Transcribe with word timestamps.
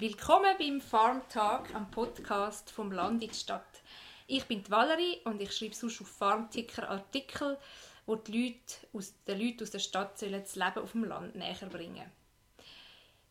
willkommen 0.00 0.54
beim 0.56 0.80
Farmtag 0.80 1.74
am 1.74 1.90
Podcast 1.90 2.70
vom 2.70 2.92
Land 2.92 3.20
in 3.20 3.30
die 3.30 3.34
Stadt. 3.34 3.82
Ich 4.28 4.44
bin 4.44 4.62
die 4.62 4.70
Valerie 4.70 5.18
und 5.24 5.42
ich 5.42 5.50
schreibe 5.50 5.74
sonst 5.74 6.00
auf 6.00 6.06
Farmticker 6.06 6.88
Artikel, 6.88 7.58
wo 8.06 8.14
die 8.14 8.44
Leute 8.44 8.86
aus, 8.92 9.12
den 9.26 9.40
Leuten 9.40 9.64
aus 9.64 9.72
der 9.72 9.80
Stadt 9.80 10.16
sollen 10.16 10.40
das 10.40 10.54
Leben 10.54 10.78
auf 10.78 10.92
dem 10.92 11.02
Land 11.02 11.34
näher 11.34 11.68
bringen. 11.68 12.12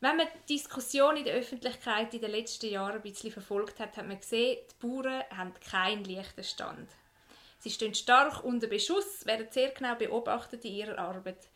Wenn 0.02 0.18
man 0.18 0.28
die 0.28 0.56
Diskussion 0.56 1.16
in 1.16 1.24
der 1.24 1.36
Öffentlichkeit 1.36 2.14
in 2.14 2.20
den 2.20 2.32
letzten 2.32 2.70
Jahren 2.70 2.96
ein 2.96 3.02
bisschen 3.02 3.32
verfolgt 3.32 3.80
hat, 3.80 3.96
hat 3.96 4.08
man 4.08 4.20
gesehen, 4.20 4.58
die 4.70 4.86
Bauern 4.86 5.24
haben 5.38 5.54
keinen 5.62 6.04
leichten 6.04 6.44
Stand. 6.44 6.90
Sie 7.60 7.72
stehen 7.72 7.96
stark 7.96 8.44
unter 8.44 8.68
Beschuss, 8.68 9.26
werden 9.26 9.48
sehr 9.52 9.70
genau 9.70 9.96
beobachtet 9.96 10.66
in 10.66 10.74
ihrer 10.74 11.00
Arbeit. 11.00 11.48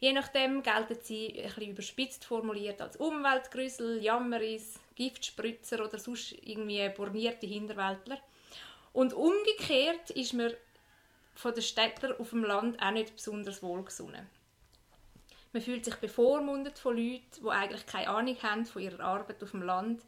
Je 0.00 0.12
nachdem 0.12 0.62
gelten 0.62 0.96
sie, 1.02 1.42
ein 1.42 1.70
überspitzt 1.70 2.24
formuliert, 2.24 2.80
als 2.80 2.96
Umweltgrüssel, 2.96 4.00
Jammeris, 4.00 4.78
Giftspritzer 4.94 5.84
oder 5.84 5.98
sonst 5.98 6.32
irgendwie 6.42 6.88
bornierte 6.90 7.46
Hinterwäldler. 7.46 8.18
Und 8.92 9.12
umgekehrt 9.12 10.10
ist 10.10 10.34
man 10.34 10.52
von 11.34 11.52
den 11.52 11.62
Städtern 11.62 12.14
auf 12.18 12.30
dem 12.30 12.44
Land 12.44 12.80
auch 12.80 12.90
nicht 12.92 13.14
besonders 13.14 13.62
wohlgesonnen. 13.62 14.26
Man 15.52 15.62
fühlt 15.62 15.84
sich 15.84 15.96
bevormundet 15.96 16.78
von 16.78 16.96
Leuten, 16.96 17.42
die 17.42 17.48
eigentlich 17.48 17.86
keine 17.86 18.08
Ahnung 18.08 18.36
haben 18.42 18.66
von 18.66 18.82
ihrer 18.82 19.00
Arbeit 19.00 19.42
auf 19.42 19.52
dem 19.52 19.62
Land 19.62 20.02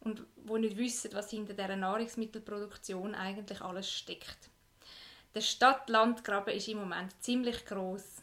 und 0.00 0.24
die 0.36 0.58
nicht 0.58 0.76
wissen, 0.76 1.12
was 1.14 1.30
hinter 1.30 1.54
dieser 1.54 1.76
Nahrungsmittelproduktion 1.76 3.14
eigentlich 3.14 3.60
alles 3.60 3.90
steckt. 3.90 4.50
Der 5.34 5.40
Stadt-Land-Graben 5.40 6.54
ist 6.54 6.68
im 6.68 6.78
Moment 6.78 7.12
ziemlich 7.22 7.64
groß. 7.64 8.21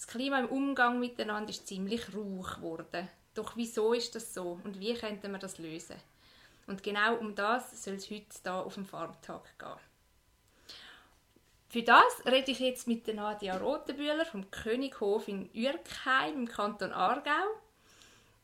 Das 0.00 0.06
Klima 0.06 0.38
im 0.38 0.48
Umgang 0.48 0.98
miteinander 0.98 1.50
ist 1.50 1.66
ziemlich 1.66 2.00
rauch 2.16 2.54
geworden. 2.54 3.06
Doch 3.34 3.54
wieso 3.56 3.92
ist 3.92 4.14
das 4.14 4.32
so 4.32 4.58
und 4.64 4.80
wie 4.80 4.94
könnten 4.94 5.30
wir 5.30 5.38
das 5.38 5.58
lösen? 5.58 5.96
Und 6.66 6.82
genau 6.82 7.16
um 7.16 7.34
das 7.34 7.84
soll 7.84 7.96
es 7.96 8.10
heute 8.10 8.24
hier 8.42 8.54
auf 8.54 8.72
dem 8.72 8.86
Farmtag 8.86 9.42
gehen. 9.58 9.76
Für 11.68 11.82
das 11.82 12.24
rede 12.24 12.50
ich 12.50 12.60
jetzt 12.60 12.88
mit 12.88 13.14
Nadia 13.14 13.58
Rotenbühler 13.58 14.24
vom 14.24 14.50
Könighof 14.50 15.28
in 15.28 15.50
Ürkheim 15.54 16.32
im 16.32 16.48
Kanton 16.48 16.92
Aargau. 16.92 17.60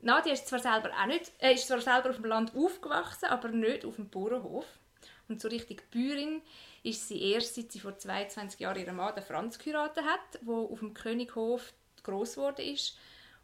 Nadia 0.03 0.35
ist 0.35 0.49
zwar 0.49 0.59
selber 0.59 0.91
auch 0.91 1.07
nicht, 1.07 1.33
äh, 1.39 1.55
ist 1.55 1.69
zwar 1.69 1.81
selber 1.81 2.11
auf 2.11 2.17
dem 2.17 2.27
Land 2.27 2.55
aufgewachsen, 2.55 3.31
aber 3.31 3.49
nicht 3.49 3.87
auf 3.87 3.97
dem 3.97 4.11
Bauernhof. 4.11 4.67
Und 5.31 5.41
so 5.41 5.49
richtig 5.49 5.91
Bäuerin 5.91 6.43
ist 6.87 7.09
sie 7.09 7.33
erst, 7.33 7.57
seit 7.57 7.73
sie 7.73 7.81
vor 7.81 7.99
22 7.99 8.61
Jahren 8.61 8.79
ihren 8.79 8.97
Mann, 8.97 9.15
den 9.15 9.25
Franz, 9.25 9.59
geheiratet 9.59 10.05
hat, 10.05 10.41
wo 10.43 10.67
auf 10.67 10.79
dem 10.79 10.95
Könighof 10.95 11.73
groß 12.05 12.35
geworden 12.35 12.65
ist 12.65 12.97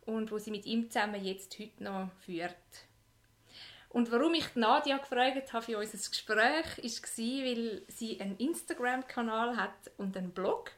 und 0.06 0.30
wo 0.30 0.38
sie 0.38 0.52
mit 0.52 0.64
ihm 0.64 0.90
zusammen 0.90 1.24
jetzt 1.24 1.58
heute 1.58 1.82
noch 1.82 2.10
führt. 2.24 2.54
Und 3.88 4.10
warum 4.10 4.32
ich 4.34 4.54
Nadia 4.54 4.96
gefragt 4.96 5.52
habe 5.52 5.64
für 5.64 5.78
unser 5.78 5.98
Gespräch, 5.98 6.78
war, 6.78 7.44
weil 7.44 7.82
sie 7.88 8.20
einen 8.20 8.38
Instagram-Kanal 8.38 9.56
hat 9.56 9.90
und 9.98 10.16
einen 10.16 10.30
Blog, 10.30 10.70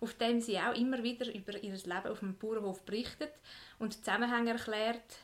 auf 0.00 0.14
dem 0.14 0.40
sie 0.40 0.58
auch 0.58 0.74
immer 0.74 1.02
wieder 1.02 1.32
über 1.32 1.54
ihr 1.54 1.74
Leben 1.74 2.08
auf 2.08 2.20
dem 2.20 2.36
Bauernhof 2.36 2.82
berichtet 2.82 3.32
und 3.78 3.94
Zusammenhänge 3.94 4.52
erklärt 4.52 5.18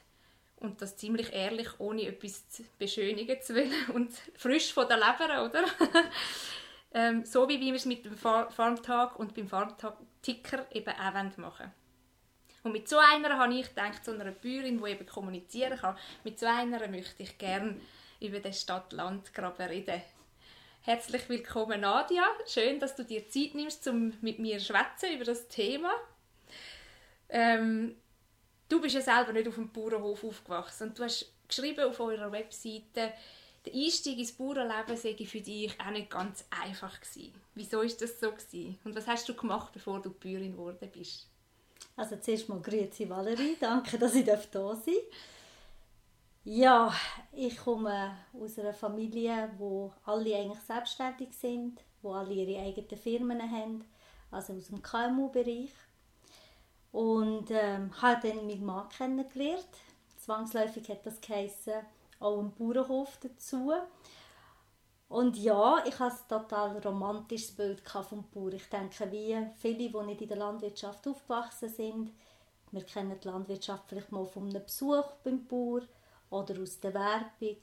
und 0.57 0.81
das 0.81 0.97
ziemlich 0.97 1.33
ehrlich, 1.33 1.69
ohne 1.79 2.07
etwas 2.07 2.49
zu 2.49 2.63
beschönigen 2.79 3.41
zu 3.43 3.55
wollen 3.57 3.91
und 3.95 4.13
frisch 4.37 4.73
von 4.73 4.87
der 4.87 4.99
Leber, 4.99 5.45
oder? 5.45 5.65
ähm, 6.95 7.25
so 7.25 7.49
wie 7.49 7.61
wir 7.61 7.75
es 7.75 7.87
mit 7.87 8.05
dem 8.05 8.17
Farmtag 8.17 9.19
und 9.19 9.35
beim 9.35 9.49
Farmtag-Ticker 9.49 10.67
eben 10.73 10.95
auch 10.95 11.13
machen 11.13 11.39
wollen. 11.39 11.73
Und 12.63 12.73
mit 12.73 12.89
so 12.89 12.99
einer 12.99 13.39
habe 13.39 13.55
ich 13.55 13.69
gedacht, 13.69 14.05
so 14.05 14.13
einer 14.13 14.31
Bäuerin, 14.31 14.81
die 14.83 14.91
eben 14.91 15.07
kommunizieren 15.07 15.79
kann, 15.79 15.97
mit 16.23 16.39
so 16.39 16.47
einer 16.47 16.87
möchte 16.89 17.23
ich 17.23 17.37
gerne 17.39 17.81
über 18.21 18.39
den 18.39 18.53
Stadt-Land-Graben 18.53 19.67
reden. 19.67 20.01
Herzlich 20.83 21.29
willkommen, 21.29 21.81
Nadia. 21.81 22.25
Schön, 22.47 22.79
dass 22.79 22.95
du 22.95 23.05
dir 23.05 23.29
Zeit 23.29 23.55
nimmst, 23.55 23.87
um 23.89 24.13
mit 24.21 24.39
mir 24.39 24.59
zu 24.59 24.75
über 25.13 25.25
das 25.25 25.49
Thema. 25.49 25.93
Ähm, 27.29 27.97
du 28.69 28.81
bist 28.81 28.95
ja 28.95 29.01
selber 29.01 29.33
nicht 29.33 29.49
auf 29.49 29.55
dem 29.55 29.73
Bauernhof 29.73 30.23
aufgewachsen 30.23 30.89
und 30.89 30.99
du 30.99 31.05
hast 31.05 31.33
geschrieben 31.49 31.85
auf 31.85 31.99
eurer 32.01 32.31
Webseite, 32.31 33.13
der 33.65 33.75
Einstieg 33.75 34.19
ins 34.19 34.33
Bauernleben 34.33 34.97
sei 34.97 35.15
für 35.25 35.41
dich 35.41 35.79
auch 35.81 35.91
nicht 35.91 36.11
ganz 36.11 36.45
einfach 36.51 37.01
gewesen. 37.01 37.33
Wieso 37.55 37.81
ist 37.83 38.01
das 38.03 38.19
so 38.19 38.33
gewesen? 38.33 38.79
Und 38.85 38.97
was 38.97 39.07
hast 39.07 39.29
du 39.29 39.35
gemacht, 39.35 39.73
bevor 39.73 40.01
du 40.03 40.11
Bäuerin 40.11 40.53
geworden 40.53 40.91
bist? 40.93 41.29
Also 41.97 42.17
zuerst 42.17 42.49
mal 42.49 42.61
grüezi 42.61 43.09
Valerie, 43.09 43.57
danke, 43.61 43.99
dass 43.99 44.15
ich 44.15 44.25
da 44.25 44.37
sein 44.37 44.51
darf. 44.51 44.87
Ja, 46.45 46.93
ich 47.31 47.57
komme 47.57 48.17
aus 48.33 48.59
einer 48.59 48.75
Familie, 48.75 49.53
wo 49.59 49.93
alle 50.05 50.37
eigentlich 50.37 50.61
selbstständig 50.63 51.33
sind, 51.35 51.81
wo 52.03 52.15
alle 52.15 52.35
ihre 52.35 52.61
eigenen 52.61 52.99
Firmen 52.99 53.41
haben, 53.41 53.85
also 54.33 54.55
aus 54.55 54.67
dem 54.67 54.83
KMU-Bereich. 54.83 55.71
Und 56.91 57.51
ähm, 57.53 57.93
habe 58.03 58.29
dann 58.29 58.47
meinen 58.47 58.67
Mann 58.67 58.89
kennengelernt. 58.89 59.69
Zwangsläufig 60.19 60.89
hat 60.89 61.07
das 61.07 61.21
geheißen, 61.21 61.75
auch 62.23 62.39
einen 62.39 62.55
Bauernhof 62.55 63.19
dazu. 63.21 63.73
Und 65.09 65.37
ja, 65.37 65.85
ich 65.87 65.99
hatte 65.99 66.37
ein 66.37 66.49
total 66.49 66.79
romantisches 66.79 67.53
Bild 67.53 67.83
vom 67.87 68.25
Bauer. 68.31 68.53
Ich 68.55 68.69
denke, 68.69 69.11
wie 69.13 69.37
viele, 69.57 69.91
die 69.91 70.07
nicht 70.07 70.23
in 70.23 70.29
der 70.29 70.39
Landwirtschaft 70.39 71.07
aufgewachsen 71.07 71.69
sind, 71.69 72.13
wir 72.71 72.85
kennen 72.85 73.21
die 73.23 73.29
Landwirtschaft 73.29 73.85
vielleicht 73.87 74.11
mal 74.11 74.25
von 74.25 74.49
einem 74.49 74.65
Besuch 74.65 75.13
beim 75.23 75.47
Bauer 75.47 75.83
oder 76.31 76.61
aus 76.61 76.81
der 76.81 76.95
Werbung. 76.95 77.59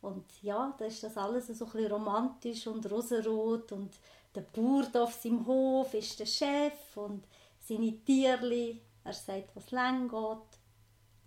Und 0.00 0.24
ja, 0.42 0.74
da 0.78 0.86
ist 0.86 1.02
das 1.02 1.18
alles 1.18 1.48
so 1.48 1.66
ein 1.66 1.70
bisschen 1.70 1.92
romantisch 1.92 2.66
und 2.66 2.90
rosarot 2.90 3.72
und 3.72 3.94
der 4.34 4.40
Bauer 4.40 4.86
auf 4.94 5.12
seinem 5.14 5.46
Hof 5.46 5.92
ist 5.94 6.18
der 6.18 6.26
Chef 6.26 6.96
und 6.96 7.24
seine 7.60 7.92
Tierli, 8.04 8.80
er 9.04 9.12
sagt, 9.12 9.54
was 9.54 9.70
lang 9.70 10.08
geht. 10.08 10.58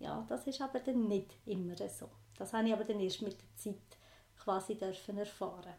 Ja, 0.00 0.24
das 0.28 0.46
ist 0.46 0.60
aber 0.60 0.80
dann 0.80 1.08
nicht 1.08 1.34
immer 1.46 1.76
so. 1.88 2.08
Das 2.38 2.52
habe 2.52 2.68
ich 2.68 2.72
aber 2.72 2.84
dann 2.84 3.00
erst 3.00 3.22
mit 3.22 3.36
der 3.40 3.56
Zeit 3.56 3.98
quasi 4.38 4.76
dürfen 4.76 5.18
erfahren. 5.18 5.74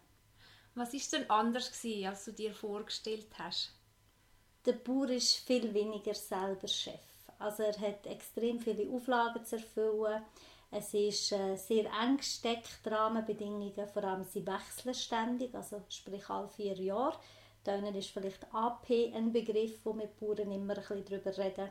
Was 0.76 0.94
ist 0.94 1.12
denn 1.14 1.30
anders 1.30 1.72
gewesen, 1.72 2.08
als 2.08 2.26
du 2.26 2.32
dir 2.34 2.54
vorgestellt 2.54 3.28
hast? 3.38 3.74
Der 4.66 4.74
Bauer 4.74 5.10
ist 5.10 5.38
viel 5.38 5.74
weniger 5.74 6.14
selber 6.14 6.68
Chef. 6.68 7.00
Also 7.40 7.64
er 7.64 7.80
hat 7.80 8.06
extrem 8.06 8.60
viele 8.60 8.90
Auflagen 8.92 9.44
zu 9.46 9.56
erfüllen. 9.56 10.22
Es 10.70 10.94
ist 10.94 11.32
äh, 11.32 11.56
sehr 11.56 11.86
eng 12.04 12.18
gesteckt, 12.18 12.86
die 12.86 12.90
Rahmenbedingungen, 12.90 13.88
vor 13.88 14.04
allem 14.04 14.24
sie 14.24 14.46
wechseln 14.46 14.94
ständig, 14.94 15.56
also 15.56 15.82
sprich 15.90 16.30
alle 16.30 16.50
vier 16.50 16.76
Jahre. 16.76 17.18
Dann 17.64 17.84
ist 17.96 18.10
vielleicht 18.10 18.46
AP 18.54 18.90
ein 19.16 19.32
Begriff, 19.32 19.80
wo 19.84 19.98
wir 19.98 20.08
Bauern 20.08 20.52
immer 20.52 20.78
ein 20.78 20.80
bisschen 20.82 21.06
darüber 21.06 21.38
reden. 21.38 21.70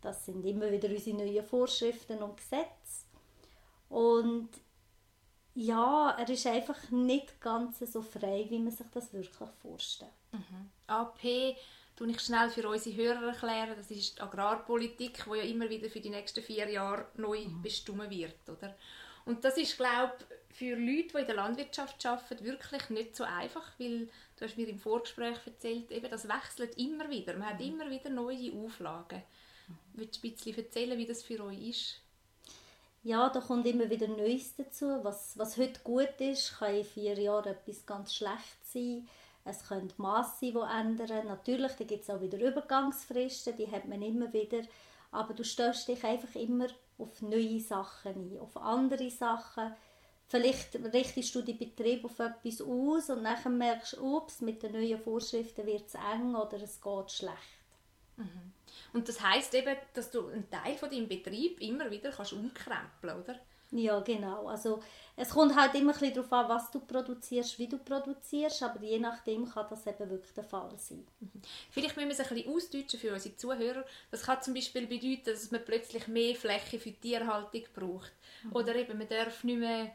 Das 0.00 0.24
sind 0.24 0.44
immer 0.44 0.70
wieder 0.70 0.88
unsere 0.88 1.16
neuen 1.16 1.44
Vorschriften 1.44 2.22
und 2.22 2.36
Gesetze. 2.36 3.01
Und 3.92 4.48
ja, 5.54 6.16
er 6.18 6.28
ist 6.30 6.46
einfach 6.46 6.90
nicht 6.90 7.38
ganz 7.42 7.78
so 7.80 8.00
frei, 8.00 8.46
wie 8.48 8.58
man 8.58 8.72
sich 8.72 8.86
das 8.94 9.12
wirklich 9.12 9.50
vorstellt. 9.60 10.10
Mhm. 10.32 10.70
AP 10.86 11.56
tue 11.94 12.10
ich 12.10 12.20
schnell 12.20 12.48
für 12.48 12.66
unsere 12.66 12.96
Hörer 12.96 13.28
erklären. 13.28 13.74
Das 13.76 13.90
ist 13.90 14.16
die 14.16 14.22
Agrarpolitik, 14.22 15.24
die 15.26 15.36
ja 15.36 15.44
immer 15.44 15.68
wieder 15.68 15.90
für 15.90 16.00
die 16.00 16.08
nächsten 16.08 16.42
vier 16.42 16.70
Jahre 16.70 17.06
neu 17.16 17.40
mhm. 17.40 17.60
bestimmt 17.60 18.08
wird, 18.08 18.48
oder? 18.48 18.74
Und 19.26 19.44
das 19.44 19.58
ist, 19.58 19.76
glaube 19.76 20.14
für 20.48 20.74
Leute, 20.74 21.08
die 21.12 21.18
in 21.18 21.26
der 21.26 21.36
Landwirtschaft 21.36 22.04
arbeiten, 22.06 22.44
wirklich 22.44 22.88
nicht 22.88 23.14
so 23.14 23.24
einfach, 23.24 23.72
weil 23.78 24.08
du 24.36 24.44
hast 24.44 24.56
mir 24.56 24.68
im 24.68 24.78
Vorgespräch 24.78 25.38
erzählt, 25.46 25.90
eben, 25.90 26.10
das 26.10 26.28
wechselt 26.28 26.78
immer 26.78 27.08
wieder. 27.10 27.36
Man 27.36 27.50
hat 27.50 27.60
mhm. 27.60 27.66
immer 27.66 27.90
wieder 27.90 28.08
neue 28.08 28.52
Auflagen. 28.54 29.22
Mhm. 29.68 29.74
Willst 29.94 30.22
du 30.22 30.28
ein 30.28 30.32
bisschen 30.32 30.56
erzählen, 30.56 30.96
wie 30.96 31.06
das 31.06 31.22
für 31.22 31.44
euch 31.44 31.68
ist? 31.68 32.01
Ja, 33.02 33.28
da 33.28 33.40
kommt 33.40 33.66
immer 33.66 33.90
wieder 33.90 34.06
Neues 34.08 34.54
dazu. 34.54 34.86
Was, 35.02 35.36
was 35.36 35.56
heute 35.56 35.80
gut 35.82 36.20
ist, 36.20 36.58
kann 36.58 36.74
in 36.74 36.84
vier 36.84 37.18
Jahren 37.18 37.52
etwas 37.52 37.84
ganz 37.84 38.14
schlecht 38.14 38.64
sein. 38.64 39.08
Es 39.44 39.66
können 39.66 39.92
Masse 39.96 40.36
sein, 40.40 40.52
die 40.54 41.04
ändern. 41.04 41.26
Natürlich, 41.26 41.76
gibt 41.76 42.02
es 42.04 42.10
auch 42.10 42.20
wieder 42.20 42.38
Übergangsfristen, 42.38 43.56
die 43.56 43.70
hat 43.70 43.88
man 43.88 44.02
immer 44.02 44.32
wieder. 44.32 44.62
Aber 45.10 45.34
du 45.34 45.44
stößt 45.44 45.88
dich 45.88 46.04
einfach 46.04 46.34
immer 46.36 46.68
auf 46.98 47.20
neue 47.22 47.60
Sachen 47.60 48.32
ein, 48.32 48.38
auf 48.38 48.56
andere 48.56 49.10
Sachen. 49.10 49.74
Vielleicht 50.28 50.76
richtest 50.94 51.34
du 51.34 51.42
den 51.42 51.58
Betrieb 51.58 52.04
auf 52.04 52.18
etwas 52.20 52.62
aus 52.62 53.10
und 53.10 53.24
dann 53.24 53.58
merkst 53.58 53.94
du, 53.94 54.16
ups, 54.16 54.40
mit 54.40 54.62
den 54.62 54.72
neuen 54.72 54.98
Vorschriften 54.98 55.66
wird 55.66 55.88
es 55.88 55.94
eng 55.94 56.34
oder 56.34 56.62
es 56.62 56.80
geht 56.80 57.10
schlecht. 57.10 57.36
Und 58.92 59.08
das 59.08 59.20
heißt 59.20 59.54
eben, 59.54 59.76
dass 59.94 60.10
du 60.10 60.28
einen 60.28 60.50
Teil 60.50 60.76
von 60.76 60.90
deinem 60.90 61.08
Betrieb 61.08 61.60
immer 61.60 61.90
wieder 61.90 62.10
kannst 62.10 62.32
umkrempeln 62.32 63.22
oder? 63.22 63.38
Ja, 63.72 64.00
genau. 64.00 64.48
Also 64.48 64.82
es 65.16 65.30
kommt 65.30 65.56
halt 65.56 65.74
immer 65.74 65.94
ein 65.94 65.98
bisschen 65.98 66.14
darauf 66.14 66.32
an, 66.32 66.48
was 66.48 66.70
du 66.70 66.80
produzierst, 66.80 67.58
wie 67.58 67.66
du 67.66 67.78
produzierst, 67.78 68.62
aber 68.62 68.82
je 68.84 68.98
nachdem 68.98 69.48
kann 69.48 69.66
das 69.70 69.86
eben 69.86 70.10
wirklich 70.10 70.34
der 70.34 70.44
Fall 70.44 70.70
sein. 70.76 71.06
Vielleicht 71.70 71.96
müssen 71.96 72.08
wir 72.08 72.14
es 72.14 72.20
ein 72.20 72.34
bisschen 72.34 72.54
ausdeutschen 72.54 73.00
für 73.00 73.14
unsere 73.14 73.36
Zuhörer. 73.36 73.84
Das 74.10 74.24
kann 74.24 74.42
zum 74.42 74.52
Beispiel 74.52 74.86
bedeuten, 74.86 75.24
dass 75.24 75.50
man 75.50 75.64
plötzlich 75.64 76.06
mehr 76.06 76.34
Fläche 76.34 76.78
für 76.78 76.92
Tierhaltung 76.92 77.62
braucht. 77.74 78.12
Mhm. 78.44 78.52
Oder 78.52 78.74
eben, 78.76 78.98
man 78.98 79.08
darf 79.08 79.42
nicht 79.42 79.58
mehr 79.58 79.92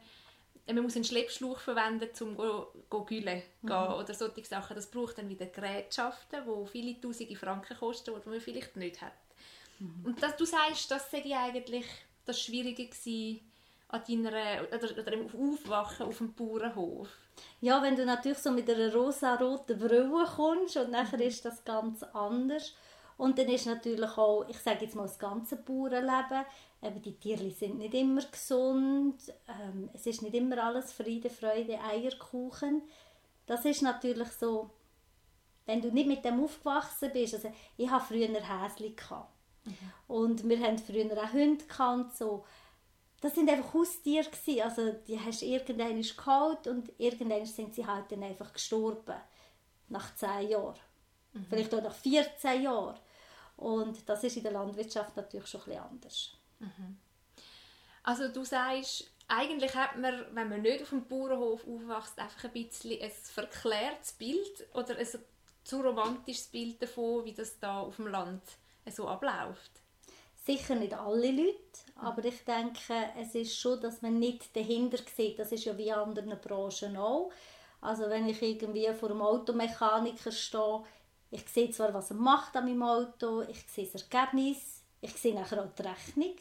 man 0.74 0.84
muss 0.84 0.96
einen 0.96 1.04
Schleppschlauch 1.04 1.60
verwenden, 1.60 2.10
um 2.20 2.36
go, 2.36 2.68
go 2.90 3.04
gülen 3.04 3.42
mhm. 3.62 3.70
oder 3.70 4.14
solche 4.14 4.44
Sachen. 4.44 4.76
Das 4.76 4.90
braucht 4.90 5.18
dann 5.18 5.28
wieder 5.28 5.46
Gerätschaften, 5.46 6.42
die 6.44 6.66
viele 6.70 7.00
tausende 7.00 7.36
Franken 7.36 7.76
kosten, 7.76 8.14
die 8.24 8.28
man 8.28 8.40
vielleicht 8.40 8.76
nicht 8.76 9.00
hat. 9.00 9.12
Mhm. 9.78 10.04
Und 10.04 10.22
das, 10.22 10.36
du 10.36 10.44
sagst, 10.44 10.90
das 10.90 11.10
sei 11.10 11.24
eigentlich 11.34 11.86
das 12.24 12.40
Schwierige 12.40 12.86
gewesen, 12.86 13.40
an 13.88 14.02
deiner, 14.06 14.68
oder, 14.70 14.98
oder 14.98 15.12
im 15.12 15.26
Aufwachen 15.26 16.06
auf 16.06 16.18
dem 16.18 16.34
Bauernhof? 16.34 17.08
Ja, 17.60 17.82
wenn 17.82 17.96
du 17.96 18.04
natürlich 18.04 18.38
so 18.38 18.50
mit 18.50 18.68
einer 18.68 18.92
rosa-roten 18.92 19.78
Brille 19.78 20.26
kommst 20.36 20.76
und 20.76 20.90
nachher 20.90 21.18
mhm. 21.18 21.24
ist 21.24 21.44
das 21.44 21.64
ganz 21.64 22.02
anders. 22.02 22.74
Und 23.16 23.38
dann 23.38 23.48
ist 23.48 23.66
natürlich 23.66 24.16
auch, 24.16 24.46
ich 24.48 24.58
sage 24.58 24.84
jetzt 24.84 24.94
mal, 24.94 25.02
das 25.02 25.18
ganze 25.18 25.56
Bauernleben, 25.56 26.44
eben 26.82 27.02
die 27.02 27.18
Tiere 27.18 27.50
sind 27.50 27.78
nicht 27.78 27.94
immer 27.94 28.22
gesund, 28.22 29.16
ähm, 29.48 29.90
es 29.92 30.06
ist 30.06 30.22
nicht 30.22 30.34
immer 30.34 30.62
alles 30.62 30.92
Friede, 30.92 31.30
Freude, 31.30 31.80
Eierkuchen. 31.80 32.82
Das 33.46 33.64
ist 33.64 33.82
natürlich 33.82 34.28
so, 34.32 34.70
wenn 35.66 35.80
du 35.80 35.90
nicht 35.90 36.06
mit 36.06 36.24
dem 36.24 36.42
aufgewachsen 36.42 37.10
bist, 37.12 37.34
also 37.34 37.52
ich 37.76 37.90
hatte 37.90 38.06
früher 38.06 38.28
Häschen. 38.28 38.94
Mhm. 39.64 39.74
Und 40.06 40.48
wir 40.48 40.60
hatten 40.60 40.78
früher 40.78 41.22
auch 41.22 41.32
Hunde 41.32 41.64
gehabt, 41.64 42.16
so 42.16 42.44
das 43.20 43.34
sind 43.34 43.50
einfach 43.50 43.74
Haustiere 43.74 44.30
gewesen. 44.30 44.62
also 44.62 44.92
die 44.92 45.18
hast 45.18 45.42
irgendwann 45.42 46.00
geholt 46.00 46.66
und 46.68 46.92
irgendwann 46.98 47.46
sind 47.46 47.74
sie 47.74 47.86
halt 47.86 48.10
dann 48.12 48.22
einfach 48.22 48.52
gestorben 48.52 49.16
nach 49.88 50.14
10 50.14 50.50
Jahren 50.50 50.78
mhm. 51.32 51.46
vielleicht 51.48 51.74
auch 51.74 51.82
nach 51.82 51.94
14 51.94 52.62
Jahren 52.62 52.98
und 53.56 54.08
das 54.08 54.22
ist 54.22 54.36
in 54.36 54.44
der 54.44 54.52
Landwirtschaft 54.52 55.16
natürlich 55.16 55.48
schon 55.48 55.60
ein 55.62 55.66
bisschen 55.66 55.82
anders 55.82 56.32
mhm. 56.58 56.98
also 58.02 58.28
du 58.28 58.44
sagst 58.44 59.10
eigentlich 59.28 59.74
hat 59.74 59.98
man, 59.98 60.24
wenn 60.32 60.48
man 60.48 60.62
nicht 60.62 60.82
auf 60.82 60.88
dem 60.88 61.06
Bauernhof 61.06 61.66
aufwächst, 61.66 62.18
einfach 62.18 62.44
ein 62.44 62.52
bisschen 62.52 63.00
ein 63.02 63.10
verklärtes 63.10 64.12
Bild 64.12 64.66
oder 64.72 64.96
ein 64.96 65.06
zu 65.64 65.80
romantisches 65.82 66.46
Bild 66.46 66.82
davon, 66.82 67.26
wie 67.26 67.34
das 67.34 67.58
da 67.60 67.80
auf 67.80 67.96
dem 67.96 68.06
Land 68.06 68.42
so 68.90 69.06
abläuft. 69.06 69.70
Sicher 70.34 70.76
nicht 70.76 70.94
alle 70.94 71.30
Leute, 71.30 71.58
aber 71.96 72.24
ich 72.24 72.42
denke, 72.42 73.10
es 73.20 73.34
ist 73.34 73.58
schon, 73.58 73.82
dass 73.82 74.00
man 74.00 74.18
nicht 74.18 74.56
dahinter 74.56 74.96
sieht. 75.14 75.38
Das 75.38 75.52
ist 75.52 75.66
ja 75.66 75.76
wie 75.76 75.88
in 75.88 75.94
anderen 75.94 76.40
Branchen 76.40 76.96
auch. 76.96 77.30
Also 77.82 78.08
wenn 78.08 78.26
ich 78.26 78.40
irgendwie 78.40 78.88
vor 78.94 79.10
einem 79.10 79.20
Automechaniker 79.20 80.32
stehe, 80.32 80.84
ich 81.30 81.46
sehe 81.48 81.70
zwar, 81.70 81.92
was 81.92 82.10
er 82.10 82.16
macht 82.16 82.56
an 82.56 82.64
meinem 82.64 82.82
Auto, 82.82 83.42
ich 83.42 83.62
sehe 83.70 83.86
das 83.92 84.02
Ergebnis, 84.04 84.82
ich 85.02 85.12
sehe 85.12 85.34
nachher 85.34 85.62
auch 85.62 85.74
die 85.74 85.82
Rechnung, 85.82 86.34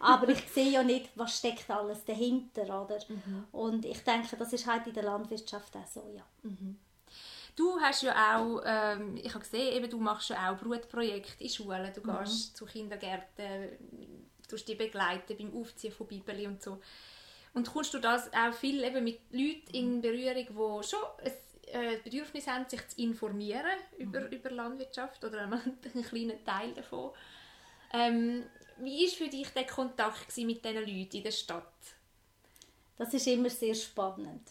aber 0.00 0.28
ich 0.28 0.48
sehe 0.50 0.70
ja 0.70 0.82
nicht, 0.82 1.10
was 1.14 1.38
steckt 1.38 1.70
alles 1.70 2.04
dahinter, 2.04 2.62
oder? 2.62 2.98
Mhm. 3.08 3.44
Und 3.52 3.84
ich 3.84 4.02
denke, 4.02 4.36
das 4.36 4.52
ist 4.52 4.66
halt 4.66 4.86
in 4.86 4.94
der 4.94 5.04
Landwirtschaft 5.04 5.76
auch 5.76 5.86
so, 5.86 6.12
ja. 6.14 6.24
Mhm. 6.42 6.78
Du 7.56 7.78
hast 7.80 8.02
ja 8.02 8.36
auch, 8.36 8.62
ähm, 8.64 9.16
ich 9.16 9.32
habe 9.32 9.44
gesehen, 9.44 9.74
eben, 9.74 9.88
du 9.88 9.98
machst 9.98 10.28
ja 10.30 10.50
auch 10.50 10.58
Brutprojekte 10.58 11.44
in 11.44 11.50
Schulen. 11.50 11.92
Du 11.94 12.00
mhm. 12.00 12.18
gehst 12.18 12.56
zu 12.56 12.64
Kindergärten, 12.66 13.68
du 14.48 14.56
die 14.56 14.74
begleiten 14.74 15.36
beim 15.36 15.56
Aufziehen 15.56 15.92
von 15.92 16.06
Bibeli 16.06 16.46
und 16.46 16.60
so. 16.60 16.80
Und 17.52 17.72
kommst 17.72 17.94
du 17.94 17.98
das 18.00 18.32
auch 18.32 18.52
viel 18.52 18.82
eben 18.82 19.04
mit 19.04 19.20
Leuten 19.30 19.72
in 19.72 20.00
Berührung, 20.00 20.82
die 20.82 20.88
schon 20.88 20.98
ein 21.22 21.32
äh, 21.68 21.98
Bedürfnis 22.02 22.48
haben, 22.48 22.68
sich 22.68 22.86
zu 22.88 23.00
informieren 23.00 23.78
über, 23.98 24.20
mhm. 24.20 24.32
über 24.32 24.50
Landwirtschaft 24.50 25.24
oder 25.24 25.42
einen 25.42 26.04
kleinen 26.04 26.44
Teil 26.44 26.72
davon. 26.74 27.12
Ähm, 27.92 28.44
wie 28.78 29.06
war 29.06 29.16
für 29.16 29.28
dich 29.28 29.48
der 29.50 29.66
Kontakt 29.66 30.36
mit 30.38 30.64
diesen 30.64 30.76
Leuten 30.76 31.16
in 31.16 31.22
der 31.22 31.30
Stadt? 31.30 31.72
Das 32.96 33.12
ist 33.12 33.26
immer 33.26 33.50
sehr 33.50 33.74
spannend. 33.74 34.50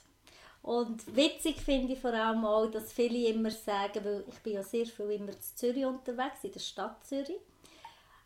Und 0.61 1.15
witzig 1.15 1.61
finde 1.61 1.93
ich 1.93 1.99
vor 1.99 2.13
allem 2.13 2.45
auch, 2.45 2.67
dass 2.67 2.93
viele 2.93 3.27
immer 3.29 3.51
sagen, 3.51 4.03
weil 4.03 4.23
ich 4.27 4.39
bin 4.39 4.53
ja 4.53 4.63
sehr 4.63 4.85
viel 4.85 5.11
immer 5.11 5.33
in 5.33 5.41
Zürich 5.55 5.85
unterwegs, 5.85 6.43
in 6.43 6.53
der 6.53 6.59
Stadt 6.61 7.05
Zürich, 7.05 7.39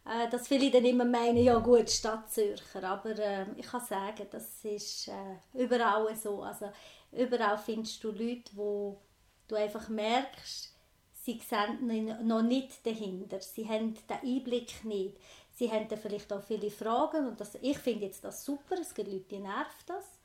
äh, 0.06 0.30
dass 0.30 0.48
viele 0.48 0.70
dann 0.70 0.86
immer 0.86 1.06
meinen, 1.06 1.44
ja 1.44 1.58
gut, 1.58 1.90
Stadt 1.90 2.32
Zürcher, 2.32 2.84
aber 2.84 3.18
äh, 3.18 3.46
ich 3.56 3.66
kann 3.66 3.84
sagen, 3.84 4.28
das 4.30 4.64
ist 4.64 5.08
äh, 5.08 5.64
überall 5.64 6.16
so. 6.16 6.44
Also 6.44 6.72
überall 7.12 7.58
findest 7.58 8.04
du 8.04 8.12
Leute, 8.12 8.52
wo 8.54 9.00
du 9.48 9.56
einfach 9.56 9.90
merkst, 9.90 10.76
sie 11.12 11.40
sehen 11.40 12.28
noch 12.28 12.44
nicht 12.44 12.86
dahinter, 12.86 13.42
sie 13.42 13.68
haben 13.68 13.96
den 14.08 14.38
Einblick 14.38 14.86
nicht. 14.86 15.18
Sie 15.58 15.72
haben 15.72 15.88
dann 15.88 16.00
vielleicht 16.00 16.32
auch 16.32 16.42
viele 16.42 16.70
Fragen 16.70 17.28
und 17.28 17.40
das, 17.40 17.56
ich 17.62 17.78
finde 17.80 18.06
jetzt 18.06 18.24
das 18.24 18.46
super, 18.46 18.76
es 18.80 18.94
gibt 18.94 19.12
Leute, 19.12 19.26
die 19.30 19.40
nervt 19.40 19.88
das 19.90 20.18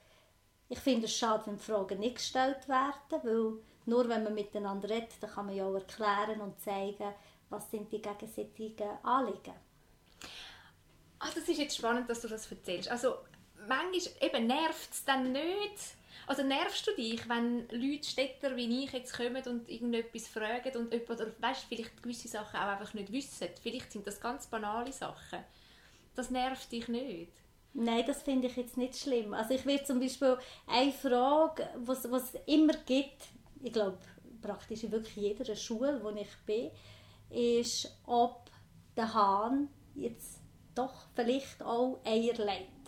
ich 0.72 0.78
finde 0.78 1.04
es 1.04 1.14
schade, 1.14 1.42
wenn 1.46 1.58
Fragen 1.58 2.00
nicht 2.00 2.14
gestellt 2.16 2.66
werden, 2.66 3.20
weil 3.22 3.52
nur 3.84 4.08
wenn 4.08 4.24
man 4.24 4.34
miteinander 4.34 4.88
redet, 4.88 5.22
dann 5.22 5.30
kann 5.30 5.44
man 5.46 5.54
ja 5.54 5.66
auch 5.66 5.74
erklären 5.74 6.40
und 6.40 6.58
zeigen, 6.60 7.12
was 7.50 7.70
sind 7.70 7.92
die 7.92 8.00
gegenseitigen 8.00 8.88
Anliegen. 9.02 9.52
Ach, 11.18 11.34
das 11.34 11.46
ist 11.46 11.58
jetzt 11.58 11.76
spannend, 11.76 12.08
dass 12.08 12.22
du 12.22 12.28
das 12.28 12.50
erzählst. 12.50 12.90
Also 12.90 13.16
manchmal 13.68 14.14
eben 14.22 14.46
nervt 14.46 14.92
es 14.92 15.04
dann 15.04 15.30
nicht. 15.30 15.96
Also 16.32 16.44
nervst 16.44 16.86
du 16.86 16.94
dich, 16.94 17.28
wenn 17.28 17.68
Leute, 17.68 18.08
Städter 18.08 18.56
wie 18.56 18.84
ich 18.84 18.92
jetzt 18.92 19.14
kommen 19.14 19.42
und 19.44 19.68
irgendetwas 19.68 20.28
fragen 20.28 20.74
und 20.78 20.90
jemand, 20.90 21.10
oder 21.10 21.30
weißt, 21.38 21.66
vielleicht 21.68 22.02
gewisse 22.02 22.26
Sachen 22.26 22.58
auch 22.58 22.68
einfach 22.68 22.94
nicht 22.94 23.12
wissen. 23.12 23.48
Vielleicht 23.62 23.92
sind 23.92 24.06
das 24.06 24.18
ganz 24.18 24.46
banale 24.46 24.90
Sachen. 24.92 25.40
Das 26.14 26.30
nervt 26.30 26.72
dich 26.72 26.88
nicht. 26.88 27.32
Nein, 27.74 28.04
das 28.06 28.22
finde 28.22 28.46
ich 28.46 28.56
jetzt 28.56 28.78
nicht 28.78 28.96
schlimm. 28.96 29.34
Also 29.34 29.52
ich 29.52 29.66
will 29.66 29.84
zum 29.84 30.00
Beispiel 30.00 30.38
eine 30.66 30.92
Frage, 30.92 31.68
was 31.84 32.06
es 32.06 32.32
immer 32.46 32.78
gibt, 32.86 33.24
ich 33.62 33.74
glaube 33.74 33.98
praktisch 34.40 34.84
in 34.84 34.92
wirklich 34.92 35.16
jeder 35.16 35.54
Schule, 35.54 36.02
wo 36.02 36.08
ich 36.12 36.34
bin, 36.46 36.70
ist, 37.28 37.94
ob 38.06 38.50
der 38.96 39.12
Hahn 39.12 39.68
jetzt 39.94 40.40
doch 40.74 41.08
vielleicht 41.14 41.62
auch 41.62 42.00
Eier 42.06 42.38
legt. 42.38 42.81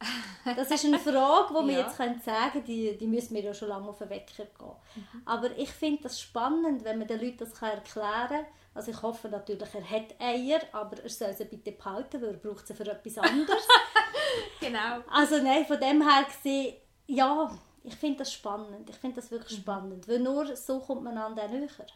Das 0.56 0.70
ist 0.70 0.84
eine 0.86 0.98
Frage, 0.98 1.52
die 1.52 1.68
wir 1.68 1.74
ja. 1.74 1.80
jetzt 1.80 1.96
sagen 1.96 2.20
können, 2.22 2.64
die, 2.64 2.96
die 2.96 3.06
müssen 3.06 3.34
wir 3.34 3.42
ja 3.42 3.52
schon 3.52 3.68
lange 3.68 3.88
auf 3.88 3.98
den 3.98 4.08
Wecker 4.08 4.44
gehen. 4.44 4.72
Mhm. 4.96 5.22
Aber 5.26 5.56
ich 5.56 5.70
finde 5.70 6.04
das 6.04 6.20
spannend, 6.20 6.82
wenn 6.82 6.98
man 6.98 7.06
den 7.06 7.20
Leuten 7.20 7.38
das 7.38 7.60
erklären 7.60 8.28
kann, 8.28 8.46
also 8.72 8.90
ich 8.92 9.02
hoffe 9.02 9.28
natürlich, 9.28 9.68
er 9.74 9.90
hat 9.90 10.14
Eier, 10.18 10.60
aber 10.72 11.02
er 11.02 11.08
soll 11.08 11.34
sie 11.34 11.44
bitte 11.44 11.72
behalten, 11.72 12.22
weil 12.22 12.30
er 12.30 12.36
braucht 12.36 12.66
sie 12.66 12.74
für 12.74 12.90
etwas 12.90 13.18
anderes. 13.18 13.66
genau. 14.60 15.00
Also 15.10 15.38
nein, 15.38 15.66
von 15.66 15.80
dem 15.80 16.00
her 16.08 16.24
gesehen, 16.24 16.76
ja, 17.06 17.50
ich 17.82 17.96
finde 17.96 18.18
das 18.18 18.32
spannend. 18.32 18.88
Ich 18.88 18.96
finde 18.96 19.16
das 19.16 19.30
wirklich 19.30 19.58
mhm. 19.58 19.62
spannend, 19.62 20.08
weil 20.08 20.20
nur 20.20 20.56
so 20.56 20.78
kommt 20.80 21.02
man 21.02 21.18
an 21.18 21.34
den 21.34 21.50
näher. 21.50 21.86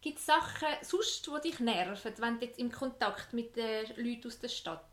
Gibt 0.00 0.18
es 0.18 0.26
Sachen 0.26 0.68
sonst, 0.82 1.26
die 1.26 1.48
dich 1.48 1.60
nerven, 1.60 2.12
wenn 2.18 2.38
du 2.38 2.46
jetzt 2.46 2.58
im 2.58 2.70
Kontakt 2.70 3.32
mit 3.32 3.56
den 3.56 3.86
Leuten 3.96 4.28
aus 4.28 4.38
der 4.38 4.48
Stadt? 4.48 4.86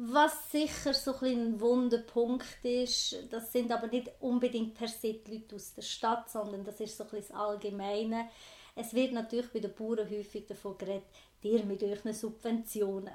Was 0.00 0.52
sicher 0.52 0.94
so 0.94 1.14
ein, 1.22 1.60
wunder 1.60 1.98
Punkt 1.98 2.64
ist, 2.64 3.16
das 3.30 3.52
sind 3.52 3.72
aber 3.72 3.88
nicht 3.88 4.10
unbedingt 4.20 4.74
per 4.74 4.88
se 4.88 5.14
die 5.14 5.38
Leute 5.38 5.56
aus 5.56 5.74
der 5.74 5.82
Stadt, 5.82 6.30
sondern 6.30 6.64
das 6.64 6.78
ist 6.80 6.96
so 6.96 7.04
ein 7.04 7.10
das 7.12 7.30
Allgemeine 7.32 8.28
es 8.78 8.94
wird 8.94 9.12
natürlich 9.12 9.50
bei 9.50 9.58
den 9.58 9.74
Bauern 9.74 10.08
häufig 10.08 10.46
davon 10.46 10.78
geredet, 10.78 11.08
ihr 11.42 11.64
mit 11.64 11.82
euren 11.82 12.14
Subventionen. 12.14 13.12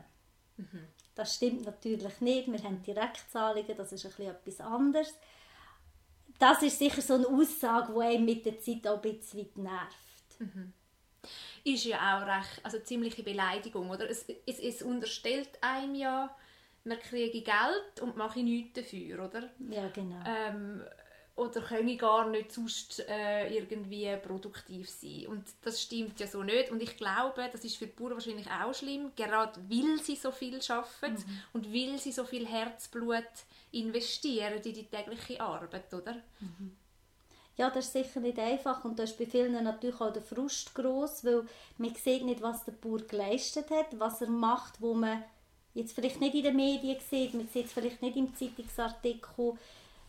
Mhm. 0.58 0.88
Das 1.16 1.36
stimmt 1.36 1.66
natürlich 1.66 2.20
nicht. 2.20 2.52
Wir 2.52 2.62
haben 2.64 2.84
Direktzahlungen, 2.84 3.78
das 3.78 3.94
ist 3.94 4.06
ein 4.06 4.12
bisschen 4.12 4.32
etwas 4.32 4.60
anderes. 4.60 5.14
Das 6.38 6.62
ist 6.64 6.80
sicher 6.80 7.02
so 7.02 7.14
eine 7.14 7.28
Aussage, 7.28 7.94
die 7.94 8.02
einem 8.02 8.26
mit 8.26 8.46
der 8.46 8.60
Zeit 8.60 8.86
auch 8.88 9.02
ein 9.02 9.18
bisschen 9.18 9.50
nervt. 9.56 10.40
Mhm. 10.40 10.74
Ist 11.64 11.86
ja 11.86 11.98
auch 12.18 12.28
recht, 12.28 12.60
also 12.64 12.80
ziemliche 12.80 13.24
Beleidigung, 13.24 13.90
oder? 13.90 14.10
Es, 14.10 14.26
es, 14.46 14.60
es 14.60 14.82
unterstellt 14.82 15.50
einem 15.62 15.96
ja, 15.96 16.36
man 16.84 17.00
kriege 17.00 17.42
Geld 17.42 18.02
und 18.02 18.18
mache 18.18 18.42
nichts 18.42 18.74
dafür, 18.74 19.26
oder? 19.26 19.50
Ja, 19.70 19.88
genau. 19.90 20.22
Ähm, 20.26 20.84
oder 21.36 21.62
können 21.62 21.98
gar 21.98 22.30
nicht 22.30 22.52
sonst 22.52 23.04
äh, 23.10 23.56
irgendwie 23.56 24.16
produktiv 24.18 24.88
sein. 24.88 25.28
Und 25.28 25.46
das 25.64 25.82
stimmt 25.82 26.20
ja 26.20 26.28
so 26.28 26.44
nicht. 26.44 26.70
Und 26.70 26.82
ich 26.84 26.96
glaube, 26.96 27.50
das 27.52 27.66
ist 27.66 27.78
für 27.78 27.88
die 27.88 27.94
Bauern 27.94 28.14
wahrscheinlich 28.14 28.48
auch 28.52 28.74
schlimm, 28.74 29.12
gerade 29.16 29.60
weil 29.68 30.00
sie 30.00 30.16
so 30.16 30.32
viel 30.32 30.60
arbeiten 30.70 31.16
mhm. 31.16 31.40
und 31.54 31.74
weil 31.74 31.98
sie 31.98 32.12
so 32.12 32.24
viel 32.24 32.46
Herzblut 32.46 33.24
investieren 33.72 34.54
in 34.54 34.62
die 34.62 34.86
tägliche 34.86 35.42
Arbeit, 35.42 35.92
oder? 35.92 36.22
Mhm. 36.40 36.76
Ja, 37.56 37.70
das 37.70 37.86
ist 37.86 37.94
sicher 37.94 38.20
nicht 38.20 38.40
einfach 38.40 38.84
und 38.84 38.98
da 38.98 39.04
ist 39.04 39.18
bei 39.18 39.28
vielen 39.28 39.64
natürlich 39.64 40.02
auch 40.02 40.12
der 40.12 40.24
Frust 40.24 40.74
groß, 40.74 41.24
weil 41.24 41.46
man 41.78 41.94
sieht 41.94 42.26
nicht, 42.26 42.42
was 42.42 42.66
der 42.66 42.72
Bauer 42.72 43.02
geleistet 43.02 43.70
hat, 43.70 44.00
was 44.00 44.22
er 44.22 44.30
macht, 44.30 44.82
wo 44.82 44.96
man 44.96 45.24
jetzt 45.74 45.94
vielleicht 45.94 46.20
nicht 46.20 46.36
in 46.36 46.44
den 46.44 46.56
Medien 46.56 46.98
sieht, 47.00 47.34
man 47.34 47.48
sieht 47.48 47.68
es 47.68 47.74
vielleicht 47.74 48.02
nicht 48.02 48.16
im 48.16 48.36
Zeitungsartikel, 48.36 49.54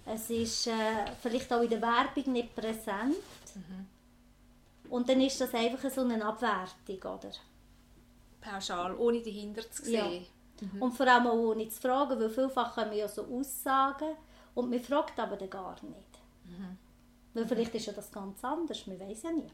es 0.07 0.31
ist 0.31 0.67
äh, 0.67 1.07
vielleicht 1.23 1.53
auch 1.53 1.63
in 1.63 1.71
der 1.71 1.81
Werbung 1.81 2.33
nicht 2.33 2.55
präsent. 2.55 3.17
Mhm. 3.55 3.87
Und 4.91 5.09
dann 5.09 5.21
ist 5.23 5.41
das 5.41 5.55
einfach 5.55 5.91
so 5.91 6.03
eine 6.03 6.23
Abwertung, 6.25 6.99
oder? 6.99 7.33
Pauschal, 8.41 8.95
ohne 8.97 9.23
dahinter 9.23 9.69
zu 9.71 9.83
sehen. 9.83 10.27
Ja. 10.61 10.69
Mhm. 10.73 10.83
Und 10.83 10.93
vor 10.93 11.07
allem 11.07 11.27
auch 11.27 11.33
ohne 11.35 11.69
zu 11.69 11.81
fragen, 11.81 12.21
weil 12.21 12.31
vielfach 12.31 12.77
wir 12.77 12.95
ja 12.95 13.09
so 13.09 13.25
Aussagen 13.25 14.17
und 14.55 14.71
man 14.71 14.81
fragt 14.81 15.19
aber 15.19 15.37
dann 15.37 15.51
gar 15.51 15.73
nicht. 15.83 16.19
Mhm. 16.45 16.79
Weil 17.33 17.47
vielleicht 17.47 17.75
ist 17.75 17.87
ja 17.87 17.93
das 17.95 18.13
ganz 18.13 18.45
anders, 18.45 18.87
man 18.87 19.01
weiß 19.01 19.23
ja 19.23 19.33
nie. 19.33 19.51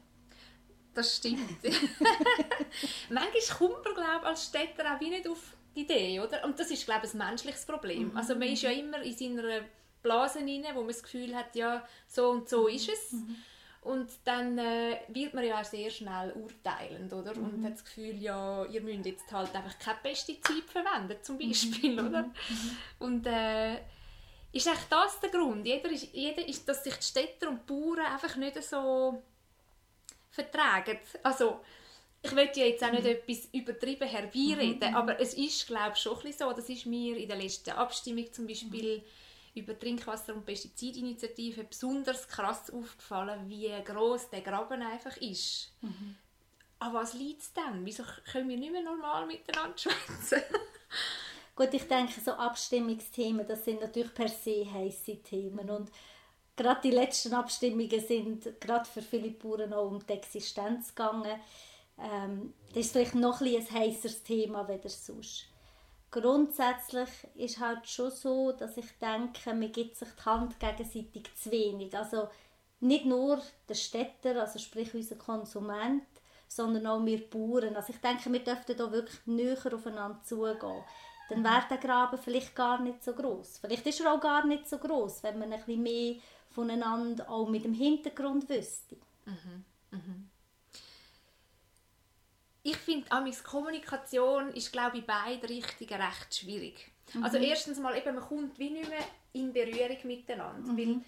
Das 0.93 1.15
stimmt. 1.15 1.39
Manchmal 3.09 3.57
kommt 3.57 3.85
man 3.85 3.93
glaube 3.95 4.25
als 4.25 4.45
Städter 4.45 4.93
auch 4.93 4.99
wie 4.99 5.09
nicht 5.09 5.27
auf 5.27 5.55
die 5.75 5.81
Idee, 5.81 6.19
oder? 6.19 6.43
Und 6.45 6.59
das 6.59 6.71
ist 6.71 6.85
glaube 6.85 7.05
ich 7.05 7.13
ein 7.13 7.17
menschliches 7.17 7.65
Problem. 7.65 8.09
Mhm. 8.09 8.17
Also 8.17 8.35
man 8.35 8.47
ist 8.47 8.61
ja 8.61 8.71
immer 8.71 9.01
in 9.01 9.15
seiner 9.15 9.61
Blase 10.01 10.39
rein, 10.39 10.65
wo 10.73 10.79
man 10.79 10.87
das 10.87 11.03
Gefühl 11.03 11.35
hat, 11.35 11.55
ja, 11.55 11.85
so 12.07 12.29
und 12.29 12.49
so 12.49 12.67
ist 12.67 12.89
es. 12.89 13.13
Mhm. 13.13 13.35
Und 13.81 14.11
dann 14.25 14.59
äh, 14.59 14.99
wird 15.07 15.33
man 15.33 15.43
ja 15.43 15.59
auch 15.59 15.65
sehr 15.65 15.89
schnell 15.89 16.31
urteilend, 16.33 17.11
oder? 17.13 17.35
Mhm. 17.35 17.45
Und 17.45 17.65
hat 17.65 17.73
das 17.73 17.83
Gefühl, 17.83 18.21
ja, 18.21 18.63
ihr 18.65 18.81
müsst 18.81 19.05
jetzt 19.05 19.31
halt 19.31 19.55
einfach 19.55 19.77
kein 19.79 19.95
Pestizid 20.03 20.69
verwenden, 20.69 21.17
zum 21.23 21.37
mhm. 21.37 21.47
Beispiel, 21.49 21.99
mhm. 21.99 22.07
oder? 22.07 22.23
Mhm. 22.23 22.77
Und 22.99 23.25
äh, 23.25 23.77
ist 24.51 24.67
eigentlich 24.67 24.87
das 24.89 25.19
der 25.19 25.31
Grund? 25.31 25.65
Jeder 25.65 25.89
ist, 25.89 26.13
jeder 26.13 26.47
ist, 26.47 26.67
dass 26.69 26.83
sich 26.83 26.95
die 26.95 27.03
Städter 27.03 27.49
und 27.49 27.61
die 27.61 27.73
Bauern 27.73 28.05
einfach 28.05 28.35
nicht 28.35 28.61
so 28.63 29.23
vertragen. 30.29 30.99
Also, 31.23 31.61
ich 32.23 32.35
will 32.35 32.49
ja 32.55 32.65
jetzt 32.65 32.83
auch 32.83 32.91
nicht 32.91 33.03
mhm. 33.03 33.09
etwas 33.09 33.49
übertrieben 33.51 34.07
herbeireden, 34.07 34.89
mhm. 34.89 34.95
aber 34.95 35.19
es 35.19 35.33
ist, 35.33 35.65
glaube 35.67 35.93
ich, 35.95 36.01
schon 36.01 36.17
ein 36.23 36.33
so, 36.33 36.51
das 36.51 36.69
ist 36.69 36.85
mir 36.85 37.17
in 37.17 37.27
der 37.27 37.37
letzten 37.37 37.71
Abstimmung 37.71 38.31
zum 38.31 38.45
Beispiel 38.45 38.97
mhm. 38.97 39.61
über 39.61 39.73
Trinkwasser- 39.73 40.33
und 40.33 40.45
Pestizidinitiative 40.45 41.63
besonders 41.63 42.27
krass 42.27 42.71
aufgefallen, 42.71 43.49
wie 43.49 43.71
groß 43.83 44.29
der 44.29 44.41
Graben 44.41 44.81
einfach 44.81 45.17
ist. 45.17 45.71
Mhm. 45.81 46.15
Aber 46.79 47.01
was 47.01 47.13
liegt 47.13 47.41
es 47.41 47.53
denn? 47.53 47.85
Wieso 47.85 48.03
können 48.31 48.49
wir 48.49 48.57
nicht 48.57 48.71
mehr 48.71 48.81
normal 48.81 49.25
miteinander 49.25 49.77
schwätzen? 49.77 50.41
Gut, 51.55 51.73
ich 51.73 51.87
denke, 51.87 52.19
so 52.19 52.31
Abstimmungsthemen, 52.31 53.47
das 53.47 53.65
sind 53.65 53.81
natürlich 53.81 54.13
per 54.13 54.29
se 54.29 54.65
heiße 54.71 55.21
Themen 55.21 55.69
und 55.69 55.91
gerade 56.55 56.81
die 56.81 56.91
letzten 56.91 57.33
Abstimmungen 57.33 57.99
sind 57.99 58.59
gerade 58.59 58.85
für 58.85 59.01
viele 59.01 59.31
Bauern 59.31 59.73
auch 59.73 59.87
um 59.87 60.05
die 60.05 60.13
Existenz 60.13 60.95
gegangen. 60.95 61.39
Ähm, 62.01 62.53
das 62.69 62.85
ist 62.85 62.91
vielleicht 62.93 63.15
noch 63.15 63.41
ein, 63.41 63.55
ein 63.55 63.71
heißeres 63.71 64.23
Thema 64.23 64.67
als 64.67 65.05
sonst. 65.05 65.45
Grundsätzlich 66.09 67.09
ist 67.35 67.59
halt 67.59 67.87
schon 67.87 68.11
so, 68.11 68.51
dass 68.51 68.75
ich 68.75 68.87
denke, 68.99 69.53
man 69.53 69.71
gibt 69.71 69.95
sich 69.95 70.09
die 70.09 70.25
Hand 70.25 70.59
gegenseitig 70.59 71.29
zu 71.35 71.51
wenig. 71.51 71.95
Also 71.95 72.27
nicht 72.81 73.05
nur 73.05 73.41
der 73.69 73.75
Städter, 73.75 74.41
also 74.41 74.59
sprich 74.59 74.93
unser 74.93 75.15
Konsument, 75.15 76.03
sondern 76.47 76.87
auch 76.87 77.05
wir 77.05 77.29
Bauern. 77.29 77.75
Also 77.75 77.93
ich 77.93 78.01
denke, 78.01 78.31
wir 78.31 78.43
dürften 78.43 78.75
da 78.75 78.91
wirklich 78.91 79.25
näher 79.25 79.73
aufeinander 79.73 80.21
zugehen 80.23 80.83
dann 81.31 81.43
wäre 81.45 81.63
der 81.69 81.77
Graben 81.77 82.17
vielleicht 82.17 82.55
gar 82.55 82.81
nicht 82.81 83.03
so 83.03 83.13
groß. 83.13 83.59
Vielleicht 83.59 83.87
ist 83.87 84.01
er 84.01 84.13
auch 84.13 84.19
gar 84.19 84.45
nicht 84.45 84.67
so 84.67 84.77
groß, 84.77 85.23
wenn 85.23 85.39
man 85.39 85.53
ein 85.53 85.63
bisschen 85.63 85.81
mehr 85.81 86.15
voneinander 86.49 87.29
auch 87.29 87.47
mit 87.47 87.63
dem 87.63 87.73
Hintergrund 87.73 88.49
wüsste. 88.49 88.97
Mhm. 89.25 89.63
Mhm. 89.91 90.29
Ich 92.63 92.77
finde, 92.77 93.07
Kommunikation 93.43 94.53
ist, 94.53 94.71
glaube 94.71 94.97
ich, 94.97 95.01
in 95.01 95.07
beiden 95.07 95.49
Richtungen 95.49 96.01
recht 96.01 96.35
schwierig. 96.35 96.91
Mhm. 97.13 97.23
Also 97.23 97.37
erstens 97.37 97.79
mal, 97.79 97.97
eben, 97.97 98.15
man 98.15 98.23
kommt 98.23 98.59
wie 98.59 98.69
nicht 98.69 98.89
mehr 98.89 99.03
in 99.33 99.51
Berührung 99.51 99.97
miteinander. 100.03 100.71
Mhm. 100.71 100.77
Weil 100.77 101.01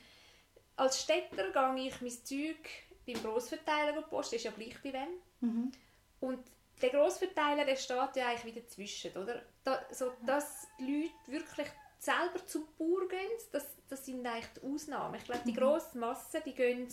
als 0.76 1.02
Städter 1.02 1.52
gehe 1.52 1.88
ich 1.88 2.02
mein 2.02 2.26
Zeug 2.26 2.70
beim 3.06 3.22
Grossverteiler 3.22 4.02
posten, 4.02 4.36
ist 4.36 4.46
ja 4.46 4.52
gleich 4.52 4.82
bei 4.82 4.94
wem. 4.94 5.10
Mhm. 5.42 5.72
Und 6.20 6.40
der 6.82 6.90
Grossverteiler 6.90 7.66
der 7.66 7.76
steht 7.76 8.16
ja 8.16 8.30
eigentlich 8.30 8.56
wieder 8.56 8.68
zwischen, 8.68 9.16
oder? 9.16 9.44
Da, 9.64 9.86
so, 9.92 10.14
dass 10.26 10.68
die 10.80 11.04
Leute 11.04 11.32
wirklich 11.32 11.68
selber 12.00 12.46
zum 12.46 12.68
Bauer 12.78 13.08
gehen, 13.08 13.30
das, 13.52 13.66
das 13.88 14.06
sind 14.06 14.26
eigentlich 14.26 14.48
die 14.58 14.74
Ausnahmen. 14.74 15.16
Ich 15.16 15.24
glaube, 15.24 15.42
die 15.46 15.52
mhm. 15.52 15.58
grosse 15.58 15.98
Masse, 15.98 16.42
die 16.46 16.54
gehen 16.54 16.88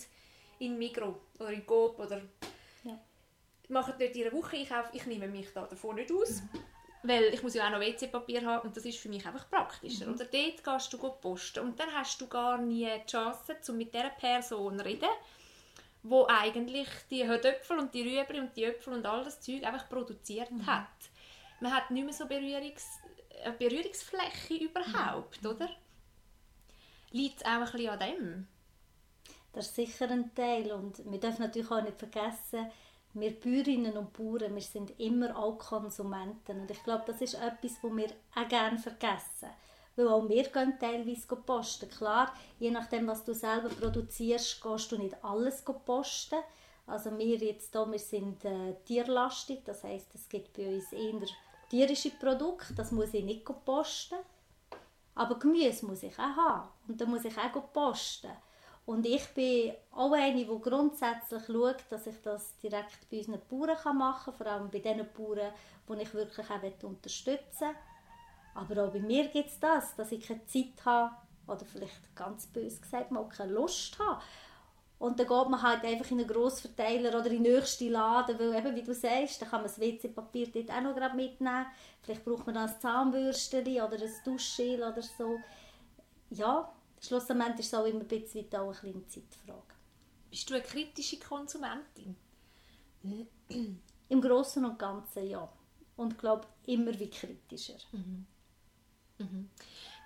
in 0.59 0.77
Migro 0.77 1.19
oder 1.39 1.51
in 1.51 1.65
Coop 1.65 1.99
oder 1.99 2.21
ja. 2.83 2.99
Machen 3.71 3.93
dort 3.97 4.15
ihre 4.15 4.31
Woche 4.31 4.57
Einkauf. 4.57 4.87
Ich 4.93 5.05
nehme 5.05 5.27
mich 5.27 5.51
da 5.53 5.65
davon 5.65 5.95
nicht 5.95 6.11
aus, 6.11 6.43
weil 7.03 7.25
ich 7.33 7.41
muss 7.41 7.53
ja 7.53 7.67
auch 7.67 7.71
noch 7.71 7.79
WC-Papier 7.79 8.45
haben 8.45 8.67
und 8.67 8.77
das 8.77 8.85
ist 8.85 8.99
für 8.99 9.09
mich 9.09 9.25
einfach 9.25 9.49
praktischer. 9.49 10.05
Mhm. 10.05 10.15
Oder 10.15 10.25
dort 10.25 10.63
gehst 10.63 10.93
du 10.93 10.97
posten 10.97 11.59
und 11.61 11.79
dann 11.79 11.91
hast 11.93 12.19
du 12.21 12.27
gar 12.27 12.57
nie 12.57 12.87
die 12.87 13.11
Chance, 13.11 13.57
um 13.69 13.77
mit 13.77 13.93
dieser 13.93 14.09
Person 14.09 14.77
zu 14.77 14.85
reden, 14.85 15.09
wo 16.03 16.27
eigentlich 16.27 16.87
die 17.09 17.27
Hödöpfel 17.27 17.79
und 17.79 17.93
die 17.93 18.01
Rüebli 18.01 18.39
und 18.39 18.55
die 18.55 18.65
Äpfel 18.65 18.93
und 18.93 19.05
all 19.05 19.23
das 19.23 19.41
Zeug 19.41 19.63
einfach 19.63 19.89
produziert 19.89 20.51
mhm. 20.51 20.65
hat. 20.65 20.87
Man 21.59 21.73
hat 21.73 21.91
nicht 21.91 22.05
mehr 22.05 22.13
so 22.13 22.25
Berührungs 22.27 22.85
eine 23.43 23.53
Berührungsfläche 23.53 24.55
überhaupt, 24.55 25.43
mhm. 25.43 25.49
oder? 25.49 25.69
Liegt 27.11 27.41
es 27.41 27.45
auch 27.45 27.49
ein 27.51 27.63
bisschen 27.63 27.89
an 27.89 27.99
dem? 27.99 28.47
Das 29.53 29.67
ist 29.67 29.75
sicher 29.75 30.09
ein 30.09 30.33
Teil 30.33 30.71
und 30.71 30.99
wir 31.11 31.19
dürfen 31.19 31.41
natürlich 31.41 31.69
auch 31.69 31.81
nicht 31.81 31.97
vergessen, 31.97 32.71
wir 33.13 33.39
Bäuerinnen 33.39 33.97
und 33.97 34.13
Bauern, 34.13 34.55
wir 34.55 34.61
sind 34.61 34.99
immer 34.99 35.37
auch 35.37 35.57
Konsumenten 35.57 36.61
und 36.61 36.71
ich 36.71 36.83
glaube, 36.83 37.03
das 37.07 37.21
ist 37.21 37.35
etwas, 37.35 37.77
was 37.81 37.95
wir 37.95 38.09
auch 38.35 38.47
gerne 38.47 38.77
vergessen. 38.77 39.49
Weil 39.95 40.07
auch 40.07 40.27
wir 40.29 40.43
gehen 40.43 40.79
teilweise 40.79 41.35
posten. 41.35 41.89
Klar, 41.89 42.33
je 42.59 42.71
nachdem, 42.71 43.07
was 43.07 43.25
du 43.25 43.33
selber 43.33 43.69
produzierst, 43.69 44.61
gehst 44.63 44.91
du 44.91 44.97
nicht 44.97 45.23
alles 45.23 45.63
posten. 45.85 46.39
Also 46.87 47.17
wir 47.17 47.37
jetzt 47.37 47.73
hier, 47.73 47.91
wir 47.91 47.99
sind 47.99 48.43
äh, 48.45 48.75
tierlastig, 48.85 49.63
das 49.65 49.83
heißt, 49.83 50.15
es 50.15 50.27
gibt 50.27 50.53
bei 50.53 50.75
uns 50.75 50.91
eher 50.91 51.21
tierische 51.69 52.11
Produkte, 52.11 52.73
das 52.73 52.91
muss 52.91 53.13
ich 53.13 53.23
nicht 53.23 53.45
posten. 53.65 54.17
Aber 55.15 55.37
Gemüse 55.37 55.85
muss 55.85 56.03
ich 56.03 56.17
auch 56.17 56.35
haben 56.37 56.69
und 56.87 56.99
da 56.99 57.05
muss 57.05 57.25
ich 57.25 57.37
auch 57.37 57.73
posten. 57.73 58.31
Und 58.85 59.05
ich 59.05 59.27
bin 59.29 59.73
auch 59.91 60.11
eine, 60.11 60.35
die 60.35 60.59
grundsätzlich 60.59 61.45
schaut, 61.45 61.83
dass 61.89 62.07
ich 62.07 62.15
das 62.23 62.57
direkt 62.57 63.09
bei 63.09 63.19
unseren 63.19 63.41
Bauern 63.47 63.97
machen 63.97 64.25
kann, 64.25 64.33
vor 64.33 64.47
allem 64.47 64.69
bei 64.69 64.79
den 64.79 65.05
Bauern, 65.15 65.53
die 65.87 66.01
ich 66.01 66.13
wirklich 66.13 66.49
auch 66.49 66.87
unterstützen 66.87 67.67
will. 67.67 67.75
Aber 68.53 68.85
auch 68.85 68.91
bei 68.91 68.99
mir 68.99 69.27
gibt 69.27 69.49
es 69.49 69.59
das, 69.59 69.95
dass 69.95 70.11
ich 70.11 70.27
keine 70.27 70.45
Zeit 70.45 70.83
habe 70.83 71.15
oder 71.47 71.65
vielleicht 71.65 72.15
ganz 72.15 72.47
bös 72.47 72.81
gesagt 72.81 73.11
mal 73.11 73.27
keine 73.29 73.53
Lust 73.53 73.97
habe. 73.99 74.21
Und 74.99 75.19
dann 75.19 75.27
geht 75.27 75.49
man 75.49 75.61
halt 75.61 75.83
einfach 75.83 76.11
in 76.11 76.19
einen 76.19 76.27
Grossverteiler 76.27 77.09
oder 77.09 77.31
in 77.31 77.43
den 77.43 77.53
nächsten 77.53 77.89
Laden, 77.89 78.37
weil 78.37 78.55
eben, 78.55 78.75
wie 78.75 78.83
du 78.83 78.93
sagst, 78.93 79.41
da 79.41 79.47
kann 79.47 79.61
man 79.61 79.67
das 79.67 79.79
WC-Papier 79.79 80.51
dort 80.53 80.69
auch 80.69 80.81
noch 80.81 80.95
gerade 80.95 81.15
mitnehmen. 81.15 81.65
Vielleicht 82.03 82.23
braucht 82.23 82.45
man 82.45 82.53
dann 82.53 82.69
ein 82.69 82.79
Zahnbürstchen 82.79 83.65
oder 83.81 83.95
ein 83.95 84.13
Duschgel 84.23 84.83
oder 84.83 85.01
so. 85.01 85.39
Ja, 86.29 86.71
schlussendlich 87.01 87.59
ist 87.59 87.67
es 87.67 87.73
auch 87.73 87.85
immer 87.85 88.01
ein 88.01 88.07
bisschen 88.07 88.47
auch 88.53 88.69
eine 88.69 88.73
kleine 88.73 89.07
Zeitfrage. 89.07 89.75
Bist 90.29 90.49
du 90.49 90.53
eine 90.53 90.63
kritische 90.63 91.19
Konsumentin? 91.19 92.15
Im 94.09 94.21
Großen 94.21 94.63
und 94.63 94.79
Ganzen 94.79 95.27
ja. 95.27 95.51
Und 95.97 96.13
ich 96.13 96.19
glaube, 96.19 96.47
immer 96.65 96.97
wie 96.97 97.09
kritischer. 97.09 97.77
Mhm. 97.91 98.25
Mhm. 99.17 99.49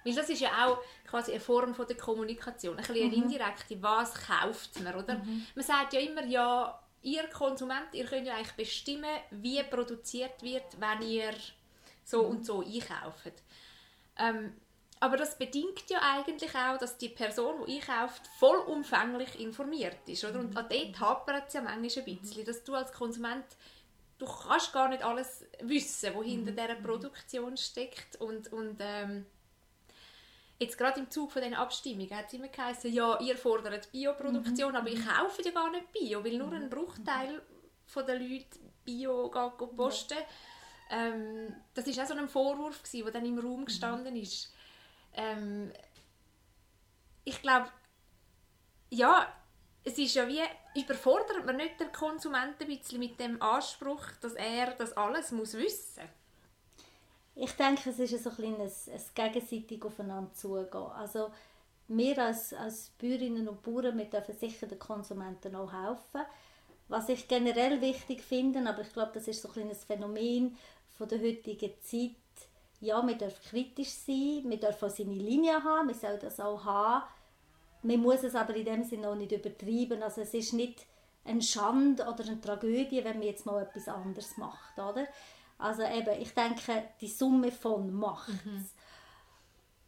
Weil 0.04 0.14
das 0.14 0.30
ist 0.30 0.42
ja 0.42 0.68
auch 0.68 0.78
quasi 1.08 1.32
eine 1.32 1.40
Form 1.40 1.74
von 1.74 1.88
der 1.88 1.98
Kommunikation, 1.98 2.78
ein 2.78 2.86
bisschen 2.86 3.08
eine 3.08 3.18
mhm. 3.18 3.24
indirekte, 3.24 3.82
was 3.82 4.14
kauft 4.14 4.80
man, 4.82 4.96
oder? 4.96 5.18
Mhm. 5.18 5.48
Man 5.56 5.66
sagt 5.66 5.94
ja 5.94 6.00
immer, 6.00 6.24
ja, 6.26 6.80
ihr 7.02 7.28
Konsument, 7.30 7.88
ihr 7.94 8.06
könnt 8.06 8.28
ja 8.28 8.36
eigentlich 8.36 8.54
bestimmen, 8.54 9.10
wie 9.32 9.62
produziert 9.64 10.42
wird, 10.42 10.80
wenn 10.80 11.02
ihr 11.08 11.34
so 12.04 12.24
mhm. 12.24 12.30
und 12.30 12.46
so 12.46 12.62
einkauft. 12.62 13.44
Ähm, 14.18 14.54
aber 15.06 15.18
das 15.18 15.38
bedingt 15.38 15.90
ja 15.90 16.00
eigentlich 16.02 16.56
auch, 16.56 16.78
dass 16.78 16.98
die 16.98 17.10
Person, 17.10 17.66
die 17.68 17.80
einkauft, 17.80 18.28
vollumfänglich 18.40 19.40
informiert 19.40 19.98
ist. 20.08 20.26
Oder? 20.26 20.40
Und 20.40 20.58
an 20.58 20.68
dort 20.70 21.00
hapert 21.00 21.48
es 21.48 21.54
ja 21.54 21.62
manchmal 21.62 22.06
ein 22.06 22.20
bisschen, 22.20 22.46
dass 22.46 22.64
du 22.64 22.74
als 22.74 22.92
Konsument 22.92 23.46
du 24.18 24.26
kannst 24.26 24.74
gar 24.74 24.90
nicht 24.90 25.04
alles 25.04 25.46
wissen, 25.62 26.14
was 26.16 26.26
hinter 26.26 26.52
mhm. 26.52 26.56
dieser 26.56 26.76
Produktion 26.76 27.58
steckt. 27.58 28.16
Und, 28.18 28.52
und 28.54 28.78
ähm, 28.80 29.26
jetzt 30.60 30.78
gerade 30.78 31.00
im 31.00 31.10
Zug 31.10 31.32
von 31.32 31.42
den 31.42 31.54
Abstimmungen 31.54 32.16
hat 32.16 32.28
es 32.28 32.34
immer 32.34 32.48
geheißen, 32.48 32.92
ja, 32.94 33.20
ihr 33.20 33.38
fordert 33.38 33.92
Bioproduktion, 33.92 34.72
mhm. 34.72 34.78
aber 34.78 34.90
ich 34.90 35.06
kaufe 35.06 35.42
ja 35.44 35.52
gar 35.52 35.72
nicht 35.72 35.92
Bio, 35.92 36.24
weil 36.24 36.38
nur 36.38 36.52
ein 36.52 36.70
Bruchteil 36.70 37.42
von 37.86 38.06
den 38.06 38.22
Leuten 38.22 38.72
Bio 38.84 39.30
posten. 39.76 40.18
Ähm, 40.90 41.56
das 41.74 41.86
war 41.88 42.04
auch 42.04 42.08
so 42.08 42.14
ein 42.14 42.30
Vorwurf, 42.30 42.84
der 42.92 43.12
dann 43.12 43.26
im 43.26 43.40
Raum 43.40 43.66
gestanden 43.66 44.16
ist. 44.16 44.54
Ähm, 45.16 45.72
ich 47.24 47.42
glaube, 47.42 47.68
ja, 48.90 49.28
es 49.84 49.98
ist 49.98 50.16
ja 50.16 50.28
wie, 50.28 50.42
überfordert 50.80 51.46
man 51.46 51.58
nicht 51.58 51.80
den 51.80 51.92
Konsumenten 51.92 52.64
ein 52.64 52.68
bisschen 52.68 53.00
mit 53.00 53.20
dem 53.20 53.42
Anspruch, 53.42 54.04
dass 54.22 54.34
er 54.34 54.74
das 54.74 54.96
alles 54.98 55.32
muss 55.32 55.54
wissen 55.54 56.04
Ich 57.36 57.52
denke, 57.54 57.92
es 57.92 58.00
ist 58.00 58.24
so 58.24 58.32
ein, 58.32 58.56
ein, 58.56 58.62
ein 58.62 59.02
gegenseitig 59.14 59.84
aufeinander 59.84 60.34
zugehen. 60.34 60.92
Also 60.96 61.32
wir 61.88 62.18
als, 62.18 62.54
als 62.54 62.90
Bäuerinnen 62.98 63.48
und 63.48 63.62
Bauern, 63.62 63.98
wir 63.98 64.06
dürfen 64.06 64.36
sicher 64.36 64.68
den 64.68 64.80
Konsumenten 64.80 65.56
auch 65.56 65.72
helfen. 65.72 66.22
Was 66.88 67.10
ich 67.10 67.28
generell 67.28 67.82
wichtig 67.82 68.22
finde, 68.22 68.68
aber 68.68 68.82
ich 68.82 68.94
glaube, 68.94 69.12
das 69.14 69.28
ist 69.28 69.42
so 69.42 69.50
ein, 69.56 69.70
ein 69.70 69.76
Phänomen 69.76 70.58
von 70.98 71.08
der 71.08 71.20
heutigen 71.20 71.74
Zeit, 71.82 72.16
ja, 72.86 73.02
man 73.02 73.18
darf 73.18 73.42
kritisch 73.42 73.92
sein, 73.92 74.58
darf 74.60 74.82
auch 74.84 74.90
seine 74.90 75.14
Linie 75.14 75.64
haben, 75.64 75.88
man 75.88 75.96
soll 75.96 76.18
das 76.20 76.40
auch 76.40 76.64
haben. 76.64 77.06
Man 77.84 78.00
muss 78.00 78.24
es 78.24 78.36
aber 78.36 78.56
in 78.56 78.66
dem 78.66 78.84
Sinne 78.84 79.10
auch 79.10 79.16
nicht 79.16 79.32
übertreiben. 79.32 80.02
Also 80.02 80.22
es 80.22 80.34
ist 80.34 80.54
nicht 80.54 80.86
eine 81.24 81.42
Schande 81.42 82.04
oder 82.04 82.24
eine 82.26 82.42
Tragödie, 82.42 83.04
wenn 83.04 83.20
man 83.20 83.28
jetzt 83.28 83.46
mal 83.46 83.62
etwas 83.62 83.88
anderes 83.88 84.38
macht, 84.38 84.78
oder? 84.78 85.08
Also 85.58 85.84
eben, 85.84 86.22
ich 86.22 86.34
denke, 86.34 86.84
die 87.00 87.08
Summe 87.08 87.52
von 87.52 87.94
macht 87.94 88.30
mhm. 88.46 88.66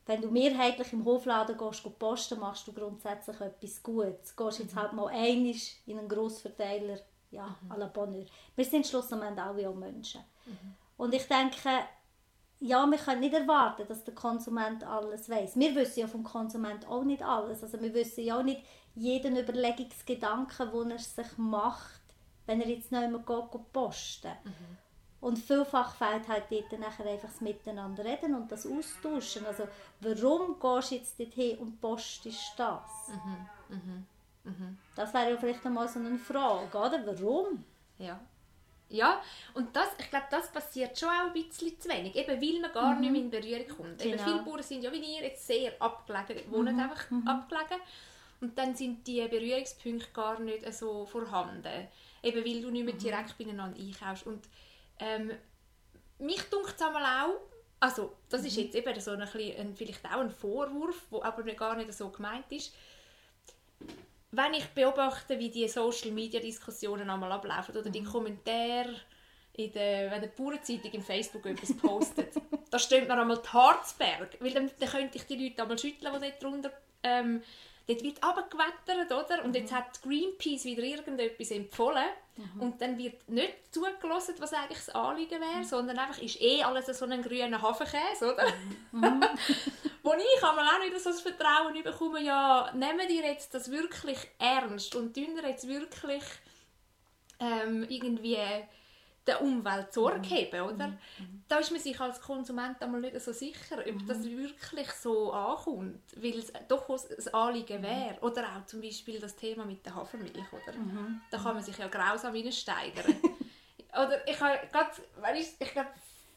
Wenn 0.06 0.22
du 0.22 0.32
mehrheitlich 0.32 0.94
im 0.94 1.04
Hofladen 1.04 1.58
gehst, 1.58 1.84
gehst 1.84 2.00
posten, 2.00 2.39
machst 2.39 2.66
du 2.66 2.72
grundsätzlich 2.72 3.42
etwas 3.42 3.84
Gutes. 3.84 4.36
Gehst 4.36 4.60
jetzt 4.60 4.74
mhm. 4.74 4.80
halt 4.80 4.94
mal 4.94 5.08
einig 5.08 5.82
in 5.86 6.00
einen 6.00 6.08
Grossverteiler, 6.08 7.00
ja, 7.30 7.56
mhm. 7.62 7.72
à 7.72 7.77
la 7.77 7.88
Bonheur. 7.88 8.25
Wir 8.56 8.66
sind 8.66 8.88
schlussendlich 8.88 9.38
alle 9.38 9.70
auch 9.70 9.75
Menschen. 9.75 10.22
Mhm. 10.46 10.75
Und 10.96 11.13
ich 11.13 11.27
denke, 11.27 11.70
ja, 12.60 12.86
wir 12.88 12.98
können 12.98 13.22
nicht 13.22 13.34
erwarten, 13.34 13.88
dass 13.88 14.04
der 14.04 14.16
Konsument 14.16 14.84
alles 14.84 15.30
weiß. 15.30 15.58
Wir 15.58 15.76
wissen 15.76 16.00
ja 16.00 16.08
vom 16.08 16.24
Konsument 16.24 16.88
auch 16.88 17.04
nicht 17.04 17.22
alles. 17.22 17.64
Also 17.64 17.80
wir 17.82 17.94
wissen 17.94 18.24
ja 18.24 18.40
auch 18.40 18.44
nicht 18.44 18.64
jeden 18.96 19.38
Überlegungsgedanken, 19.38 20.72
den 20.72 20.92
er 20.92 21.00
sich 21.00 21.38
macht, 21.38 22.02
wenn 22.48 22.62
er 22.62 22.68
jetzt 22.68 22.92
noch 22.92 23.00
einmal 23.00 23.22
geht, 23.22 23.74
posten. 23.74 24.32
Mhm. 24.44 24.78
Und 25.20 25.40
vielfach 25.40 25.96
fehlt 25.96 26.28
halt 26.28 26.46
dort 26.50 26.80
nachher 26.80 27.06
einfach 27.06 27.30
das 27.30 27.42
Miteinander 27.42 28.06
reden 28.06 28.36
und 28.36 28.52
das 28.52 28.68
Austauschen. 28.68 29.46
Also 29.46 29.68
warum 30.00 30.60
gehst 30.60 30.92
du 30.92 30.96
jetzt 30.96 31.20
dorthin 31.20 31.58
und 31.58 31.82
postest 31.82 32.54
das? 32.58 33.10
Mhm. 33.10 33.76
Mhm. 33.76 34.06
Mhm. 34.44 34.78
Das 34.96 35.14
wäre 35.14 35.32
ja 35.32 35.38
vielleicht 35.38 35.66
einmal 35.66 35.88
so 35.88 36.00
eine 36.00 36.18
Frage, 36.18 36.78
oder? 36.78 37.06
Warum? 37.06 37.64
Ja. 37.98 38.20
Ja, 38.89 39.22
und 39.53 39.75
das, 39.75 39.89
ich 40.00 40.10
glaube, 40.10 40.27
das 40.32 40.51
passiert 40.51 40.98
schon 40.98 41.10
auch 41.10 41.27
ein 41.27 41.34
bisschen 41.34 41.79
zu 41.79 41.89
wenig, 41.89 42.15
eben 42.15 42.41
weil 42.41 42.62
man 42.62 42.72
gar 42.72 42.96
mhm. 42.96 43.01
nicht 43.01 43.12
mehr 43.12 43.22
in 43.22 43.29
Berührung 43.29 43.67
kommt. 43.67 43.98
Genau. 44.00 44.13
Eben 44.13 44.24
viele 44.24 44.41
Bauern 44.44 44.63
sind 44.63 44.84
ja 44.84 44.91
wie 44.91 45.00
ihr 45.00 45.24
jetzt 45.24 45.46
sehr 45.46 45.74
abgelegen, 45.79 46.50
wohnen 46.51 46.75
mhm. 46.75 46.82
einfach 46.82 47.12
mhm. 47.12 47.27
abgelegen 47.27 47.82
und 48.39 48.58
dann 48.58 48.75
sind 48.75 49.06
die 49.08 49.27
Berührungspunkte 49.27 50.12
gar 50.13 50.39
nicht 50.39 50.72
so 50.74 51.06
vorhanden, 51.06 51.88
eben 52.24 52.46
weil 52.46 52.62
du 52.62 52.70
nicht 52.70 52.86
mehr 52.86 52.94
mhm. 52.94 53.00
direkt 53.00 53.38
beieinander 53.38 53.77
einkaufst. 53.77 54.27
Und 54.27 54.46
ähm, 55.00 55.32
mich 56.20 56.41
dunkt 56.44 56.75
es 56.75 56.82
einmal 56.82 57.03
auch, 57.25 57.39
also 57.79 58.15
das 58.29 58.46
ist 58.46 58.58
mhm. 58.58 58.63
jetzt 58.63 58.75
eben 58.75 59.00
so 59.00 59.12
ein, 59.12 59.20
bisschen, 59.20 59.75
vielleicht 59.75 60.06
auch 60.06 60.20
ein 60.20 60.32
Vorwurf, 60.32 61.08
der 61.12 61.25
aber 61.25 61.44
gar 61.53 61.75
nicht 61.75 61.94
so 61.94 62.10
gemeint 62.10 62.51
ist, 62.51 62.74
wenn 64.31 64.53
ich 64.53 64.65
beobachte, 64.67 65.39
wie 65.39 65.50
die 65.50 65.67
Social 65.67 66.12
Media 66.12 66.39
Diskussionen 66.39 67.10
einmal 67.10 67.31
ablaufen 67.31 67.75
oder 67.75 67.89
die 67.89 68.01
mhm. 68.01 68.12
Kommentare 68.12 68.96
in 69.53 69.72
der, 69.72 70.12
wenn 70.12 70.22
die 70.22 70.27
Bauernzeitung 70.27 70.91
im 70.91 71.01
Facebook 71.01 71.46
etwas 71.46 71.75
postet, 71.75 72.34
da 72.69 72.77
steht 72.77 73.07
mir 73.07 73.19
einmal 73.19 73.41
die 73.41 73.50
Harzberg, 73.50 74.38
weil 74.39 74.51
dann, 74.51 74.69
dann 74.79 74.89
könnte 74.89 75.17
ich 75.17 75.25
die 75.25 75.48
Leute 75.48 75.63
einmal 75.63 75.77
schütteln, 75.77 76.13
die 76.13 76.19
dort 76.19 76.43
drunter 76.43 76.72
ähm, 77.03 77.41
dort 77.88 78.03
wird 78.03 78.24
abgewettert, 78.24 79.12
oder? 79.12 79.44
Und 79.44 79.56
jetzt 79.56 79.72
mhm. 79.72 79.75
hat 79.75 80.01
Greenpeace 80.01 80.65
wieder 80.65 80.84
irgendetwas 80.84 81.51
empfohlen 81.51 82.10
mhm. 82.36 82.62
und 82.62 82.82
dann 82.82 82.98
wird 82.98 83.27
nicht 83.29 83.74
zugelassen, 83.74 84.36
was 84.39 84.53
eigentlich 84.53 84.77
das 84.86 84.89
Anliegen 84.89 85.39
wäre, 85.39 85.60
mhm. 85.60 85.63
sondern 85.63 85.98
einfach 85.98 86.22
ist 86.22 86.41
eh 86.41 86.63
alles 86.63 86.86
so 86.98 87.06
ein 87.06 87.22
grüner 87.22 87.62
Hafenkäse, 87.62 88.34
oder? 88.34 88.46
Mhm. 88.91 89.24
Wo 90.03 90.13
ich 90.13 90.44
aber 90.44 90.62
auch 90.62 90.79
nicht 90.79 91.00
so 91.00 91.10
das 91.10 91.22
Vertrauen 91.22 91.82
bekomme, 91.82 92.22
ja, 92.22 92.72
nehmen 92.74 93.08
die 93.10 93.17
jetzt 93.17 93.53
das 93.53 93.72
wirklich 93.72 94.17
ernst 94.38 94.96
und 94.96 95.13
tun 95.13 95.39
jetzt 95.44 95.67
wirklich 95.67 96.24
ähm, 97.39 97.86
irgendwie 97.89 98.38
der 99.27 99.41
Umwelt 99.41 99.93
Sorge 99.93 100.19
mhm. 100.19 100.29
haben, 100.29 100.75
oder? 100.75 100.88
Mhm. 100.88 100.98
mhm. 101.19 101.43
Da 101.48 101.60
ist 101.60 101.72
man 101.72 101.79
sich 101.79 102.00
als 102.00 102.22
Konsument 102.22 102.81
einmal 102.81 103.01
nicht 103.01 103.19
so 103.22 103.31
sicher, 103.34 103.77
ob 103.79 103.86
mhm. 103.86 104.07
das 104.07 104.24
wirklich 104.24 104.91
so 104.91 105.31
ankommt, 105.31 106.01
weil 106.15 106.39
es 106.39 106.51
doch 106.67 106.89
ein 106.89 107.34
Anliegen 107.34 107.79
mhm. 107.79 107.84
wäre. 107.84 108.17
Oder 108.22 108.43
auch 108.43 108.65
zum 108.65 108.81
Beispiel 108.81 109.20
das 109.20 109.35
Thema 109.35 109.66
mit 109.66 109.85
der 109.85 109.96
Hafermilch, 109.96 110.46
oder? 110.51 110.77
Mhm. 110.77 111.22
Da 111.29 111.37
kann 111.37 111.55
man 111.55 111.63
sich 111.63 111.77
ja 111.77 111.87
grausam 111.87 112.33
steigern. 112.51 113.16
oder 113.94 114.27
ich 114.27 114.40
habe 114.40 114.59
gerade, 114.72 115.37
ich, 115.37 115.55
ich 115.59 115.72
glaube, 115.72 115.90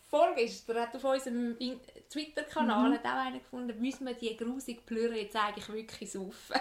vorgestern 0.08 0.80
hat 0.80 0.94
auf 0.96 1.04
unserem 1.04 1.56
Twitter-Kanal 2.10 2.90
mhm. 2.90 2.98
auch 2.98 3.04
einer 3.04 3.38
gefunden, 3.38 3.80
müssen 3.80 4.06
wir 4.06 4.14
die 4.14 4.36
grusige 4.36 4.80
Plüre 4.82 5.16
jetzt 5.16 5.36
eigentlich 5.36 5.68
wirklich 5.72 6.10
saufen. 6.10 6.60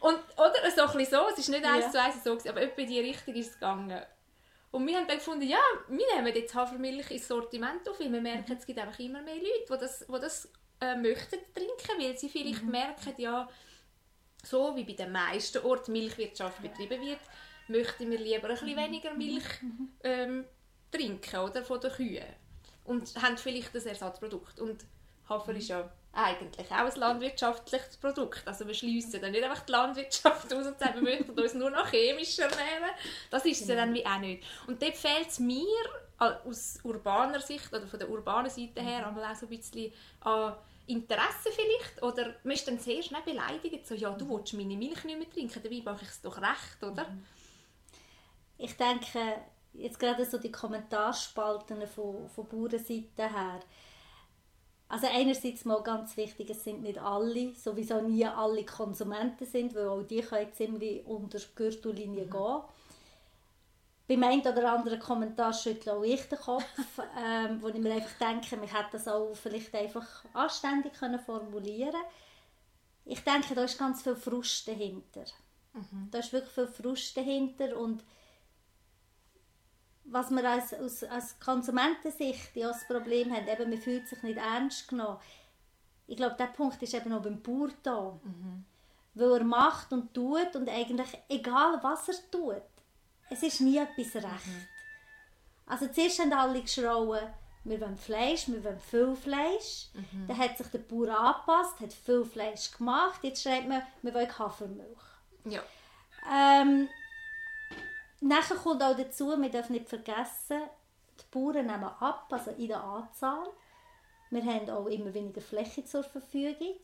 Und, 0.00 0.18
oder 0.36 0.70
so 0.74 0.82
ein 0.82 0.98
bisschen 0.98 1.18
so, 1.18 1.28
es 1.32 1.38
ist 1.38 1.48
nicht 1.48 1.64
eins 1.64 1.86
ja. 1.86 1.90
zu 1.90 2.00
eins 2.00 2.22
so, 2.22 2.32
aber 2.48 2.62
etwa 2.62 2.80
in 2.80 2.88
die 2.88 3.00
Richtung 3.00 3.34
ist 3.34 3.48
es 3.48 3.54
gegangen. 3.54 4.02
Und 4.76 4.86
wir 4.86 4.98
haben 4.98 5.08
dann 5.08 5.16
gefunden, 5.16 5.48
ja, 5.48 5.58
wir 5.88 6.06
nehmen 6.14 6.34
jetzt 6.34 6.54
Hafermilch 6.54 7.10
ins 7.10 7.26
Sortiment 7.26 7.88
auf, 7.88 7.98
weil 7.98 8.12
wir 8.12 8.20
merken, 8.20 8.58
es 8.58 8.66
gibt 8.66 8.78
einfach 8.78 8.98
immer 8.98 9.22
mehr 9.22 9.36
Leute, 9.36 9.64
die 9.70 9.78
das, 9.78 10.00
die 10.06 10.20
das 10.20 10.52
äh, 10.82 10.94
möchten 10.96 11.38
trinken, 11.54 11.98
weil 11.98 12.18
sie 12.18 12.28
vielleicht 12.28 12.62
mhm. 12.62 12.72
merken, 12.72 13.14
ja, 13.16 13.48
so 14.44 14.76
wie 14.76 14.84
bei 14.84 14.92
den 14.92 15.12
meisten 15.12 15.64
Orten 15.64 15.92
Milchwirtschaft 15.92 16.60
betrieben 16.60 17.00
wird, 17.00 17.20
möchten 17.68 18.10
wir 18.10 18.18
lieber 18.18 18.48
ein 18.48 18.50
bisschen 18.50 18.68
mhm. 18.68 18.76
weniger 18.76 19.14
Milch 19.14 19.62
mhm. 19.62 19.88
ähm, 20.04 20.44
trinken 20.92 21.40
oder, 21.40 21.64
von 21.64 21.80
den 21.80 21.92
Kühen. 21.92 22.26
Und 22.84 23.16
haben 23.22 23.38
vielleicht 23.38 23.74
das 23.74 23.86
Ersatzprodukt. 23.86 24.60
Und 24.60 24.84
Hafer 25.26 25.54
ist 25.54 25.68
ja 25.68 25.90
eigentlich 26.16 26.70
auch 26.70 26.90
ein 26.90 26.94
landwirtschaftliches 26.96 27.98
Produkt. 27.98 28.42
Also 28.46 28.66
wir 28.66 28.74
schließen 28.74 29.20
dann 29.20 29.32
nicht 29.32 29.44
einfach 29.44 29.64
die 29.64 29.72
Landwirtschaft 29.72 30.52
aus 30.52 30.66
und 30.66 30.78
sagen, 30.78 31.04
wir 31.04 31.16
möchten 31.16 31.38
uns 31.38 31.54
nur 31.54 31.70
noch 31.70 31.90
chemisch 31.90 32.38
ernähren. 32.38 32.90
Das 33.30 33.44
ist 33.44 33.60
es 33.60 33.68
ja 33.68 33.76
dann 33.76 33.92
wie 33.92 34.04
auch 34.04 34.18
nicht. 34.18 34.42
Und 34.66 34.80
dort 34.80 34.96
fehlt 34.96 35.28
es 35.28 35.38
mir 35.38 35.66
aus 36.18 36.78
urbaner 36.82 37.40
Sicht 37.40 37.72
oder 37.72 37.86
von 37.86 37.98
der 37.98 38.08
urbanen 38.08 38.50
Seite 38.50 38.80
her 38.80 39.10
mhm. 39.10 39.18
auch 39.18 39.34
so 39.34 39.46
ein 39.46 39.50
bisschen 39.50 39.92
an 40.20 40.54
Interesse 40.86 41.50
vielleicht. 41.50 42.02
Oder 42.02 42.34
man 42.44 42.54
ist 42.54 42.66
dann 42.66 42.78
sehr 42.78 43.02
schnell 43.02 43.22
beleidigt, 43.22 43.86
so, 43.86 43.94
ja, 43.94 44.10
du 44.10 44.28
willst 44.30 44.54
meine 44.54 44.76
Milch 44.76 45.04
nicht 45.04 45.18
mehr 45.18 45.30
trinken, 45.30 45.60
dabei 45.62 45.82
mache 45.84 46.04
ich 46.04 46.10
es 46.10 46.22
doch 46.22 46.38
recht, 46.38 46.82
oder? 46.82 47.08
Mhm. 47.08 47.26
Ich 48.58 48.74
denke, 48.76 49.42
jetzt 49.74 49.98
gerade 49.98 50.24
so 50.24 50.38
die 50.38 50.52
Kommentarspalten 50.52 51.86
von, 51.86 52.28
von 52.30 52.48
Bauernseite 52.48 53.28
her, 53.28 53.60
also 54.88 55.08
einerseits 55.08 55.64
mal 55.64 55.82
ganz 55.82 56.16
wichtig, 56.16 56.50
es 56.50 56.62
sind 56.62 56.82
nicht 56.82 56.98
alle, 56.98 57.54
sowieso 57.54 58.00
nie 58.02 58.24
alle 58.24 58.64
Konsumenten 58.64 59.44
sind, 59.44 59.74
weil 59.74 59.88
auch 59.88 60.02
die 60.02 60.20
können 60.20 60.52
ziemlich 60.52 61.04
unter 61.06 61.38
die 61.38 61.54
Gürtellinie 61.54 62.26
mhm. 62.26 62.30
gehen. 62.30 62.62
Beim 64.08 64.22
einen 64.22 64.40
oder 64.42 64.72
anderen 64.72 65.00
Kommentar 65.00 65.52
schüttle 65.52 65.92
auch 65.92 66.04
ich 66.04 66.22
den 66.28 66.38
Kopf, 66.38 66.64
ähm, 67.20 67.60
wo 67.60 67.68
ich 67.68 67.74
mir 67.74 67.94
einfach 67.94 68.16
denke, 68.18 68.56
man 68.56 68.68
hätte 68.68 68.90
das 68.92 69.08
auch 69.08 69.34
vielleicht 69.34 69.74
einfach 69.74 70.06
anständig 70.32 70.92
können 70.92 71.18
formulieren 71.18 72.00
Ich 73.04 73.24
denke, 73.24 73.56
da 73.56 73.64
ist 73.64 73.78
ganz 73.78 74.02
viel 74.02 74.14
Frust 74.14 74.68
dahinter. 74.68 75.24
Mhm. 75.72 76.08
Da 76.12 76.18
ist 76.18 76.32
wirklich 76.32 76.52
viel 76.52 76.68
Frust 76.68 77.16
dahinter 77.16 77.76
und 77.76 78.04
was 80.08 80.30
wir 80.30 80.48
als, 80.48 80.72
als, 80.74 81.04
als 81.04 81.38
Konsumentensicht 81.40 82.54
ja 82.54 82.68
das 82.68 82.86
Problem 82.86 83.32
haben, 83.34 83.48
eben, 83.48 83.70
man 83.70 83.78
fühlt 83.78 84.08
sich 84.08 84.22
nicht 84.22 84.38
ernst 84.38 84.88
genommen. 84.88 85.18
Ich 86.06 86.16
glaube, 86.16 86.36
der 86.38 86.46
Punkt 86.46 86.80
ist 86.82 86.94
eben 86.94 87.12
auch 87.12 87.22
beim 87.22 87.42
Bauer 87.42 87.70
da. 87.82 88.18
Mhm. 88.22 88.64
Weil 89.14 89.38
er 89.38 89.44
macht 89.44 89.92
und 89.92 90.12
tut 90.14 90.54
und 90.54 90.68
eigentlich, 90.68 91.08
egal 91.28 91.78
was 91.82 92.08
er 92.08 92.30
tut, 92.30 92.62
es 93.30 93.42
ist 93.42 93.60
nie 93.60 93.78
etwas 93.78 94.14
recht. 94.14 94.46
Mhm. 94.46 94.66
Also 95.66 95.88
zuerst 95.88 96.20
haben 96.20 96.32
alle 96.32 96.62
geschrauen, 96.62 97.26
wir 97.64 97.80
wollen 97.80 97.96
Fleisch, 97.96 98.46
wir 98.46 98.62
wollen 98.62 98.78
viel 98.78 99.16
Fleisch. 99.16 99.88
Mhm. 99.94 100.28
Dann 100.28 100.38
hat 100.38 100.56
sich 100.56 100.68
der 100.68 100.78
Bauer 100.78 101.08
angepasst, 101.08 101.80
hat 101.80 101.92
viel 101.92 102.24
Fleisch 102.24 102.70
gemacht. 102.70 103.18
Jetzt 103.22 103.42
schreibt 103.42 103.68
man, 103.68 103.82
wir 104.02 104.14
wollen 104.14 104.38
Hafermilch. 104.38 104.86
Ja. 105.44 105.62
Ähm, 106.32 106.88
Nachher 108.26 108.56
kommt 108.56 108.82
auch 108.82 108.96
dazu, 108.96 109.40
wir 109.40 109.48
dürfen 109.48 109.74
nicht 109.74 109.88
vergessen, 109.88 110.62
die 111.20 111.24
Bauern 111.30 111.66
nehmen 111.66 111.84
ab, 111.84 112.26
also 112.30 112.50
in 112.50 112.68
der 112.68 112.82
Anzahl. 112.82 113.46
Wir 114.30 114.44
haben 114.44 114.68
auch 114.70 114.86
immer 114.86 115.14
weniger 115.14 115.40
Fläche 115.40 115.84
zur 115.84 116.02
Verfügung. 116.02 116.74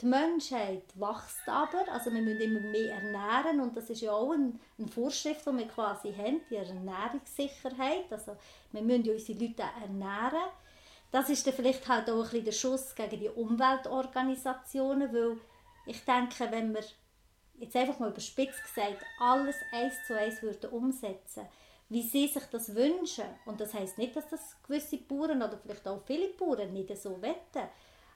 Die 0.00 0.06
Menschheit 0.06 0.84
wächst 0.94 1.48
aber, 1.48 1.90
also 1.90 2.12
wir 2.12 2.20
müssen 2.20 2.40
immer 2.40 2.60
mehr 2.60 2.96
ernähren 2.96 3.60
und 3.60 3.76
das 3.76 3.88
ist 3.90 4.02
ja 4.02 4.12
auch 4.12 4.32
eine, 4.32 4.52
Vorschrift, 4.94 5.44
die 5.46 5.56
wir 5.56 5.66
quasi 5.66 6.12
haben, 6.12 6.42
die 6.50 6.56
Ernährungssicherheit. 6.56 8.12
Also 8.12 8.36
wir 8.70 8.82
müssen 8.82 9.04
ja 9.04 9.14
unsere 9.14 9.38
Leute 9.38 9.64
ernähren. 9.82 10.50
Das 11.10 11.30
ist 11.30 11.46
dann 11.46 11.54
vielleicht 11.54 11.88
halt 11.88 12.10
auch 12.10 12.16
ein 12.16 12.22
bisschen 12.22 12.44
der 12.44 12.52
Schuss 12.52 12.94
gegen 12.94 13.18
die 13.18 13.30
Umweltorganisationen, 13.30 15.12
weil 15.12 15.38
ich 15.86 16.04
denke, 16.04 16.50
wenn 16.50 16.74
wir 16.74 16.84
jetzt 17.58 17.76
einfach 17.76 17.98
mal 17.98 18.10
überspitzt 18.10 18.62
gesagt, 18.62 19.04
alles 19.18 19.56
eins 19.72 19.94
zu 20.06 20.18
eins 20.18 20.42
würden 20.42 20.70
umsetzen, 20.70 21.46
wie 21.88 22.02
sie 22.02 22.28
sich 22.28 22.44
das 22.44 22.74
wünschen. 22.74 23.24
Und 23.46 23.60
das 23.60 23.74
heißt 23.74 23.98
nicht, 23.98 24.16
dass 24.16 24.28
das 24.28 24.56
gewisse 24.62 24.98
Bauern 24.98 25.42
oder 25.42 25.58
vielleicht 25.58 25.86
auch 25.88 26.02
viele 26.06 26.28
Bauern 26.28 26.72
nicht 26.72 26.96
so 26.96 27.20
wetten. 27.22 27.68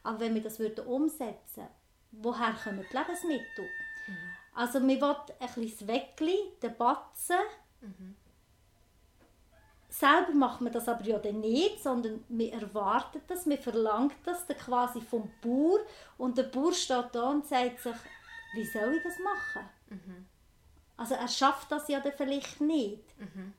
Aber 0.03 0.21
wenn 0.21 0.35
wir 0.35 0.43
das 0.43 0.59
würden 0.59 0.87
umsetzen 0.87 1.69
woher 2.13 2.55
kommen 2.63 2.85
die 2.91 2.97
Lebensmittel? 2.97 3.65
Mhm. 4.07 4.17
Also 4.55 4.81
man 4.81 5.01
will 5.01 5.17
ein 5.41 5.55
bisschen 5.55 5.89
Weckli, 5.89 6.37
den 6.63 6.77
Batzen. 6.77 7.37
Mhm. 7.81 8.17
Selber 9.89 10.33
macht 10.33 10.61
man 10.63 10.73
das 10.73 10.89
aber 10.89 11.05
ja 11.05 11.19
dann 11.19 11.41
nicht, 11.41 11.83
sondern 11.83 12.25
man 12.29 12.49
erwartet 12.49 13.25
das, 13.29 13.45
man 13.45 13.59
verlangt 13.59 14.15
das 14.25 14.47
dann 14.47 14.57
quasi 14.57 15.03
vom 15.03 15.31
Bauer 15.43 15.81
und 16.17 16.39
der 16.39 16.45
Bauer 16.45 16.73
steht 16.73 17.11
da 17.13 17.31
und 17.31 17.47
sagt 17.47 17.81
sich, 17.81 17.97
wie 18.55 18.65
soll 18.65 18.95
ich 18.95 19.03
das 19.03 19.19
machen? 19.19 19.69
Mhm. 19.89 20.27
Also 20.97 21.15
er 21.15 21.29
schafft 21.29 21.71
das 21.73 21.89
ja 21.89 22.01
dann 22.01 22.13
vielleicht 22.13 22.61
nicht. 22.61 23.19
Mhm. 23.19 23.55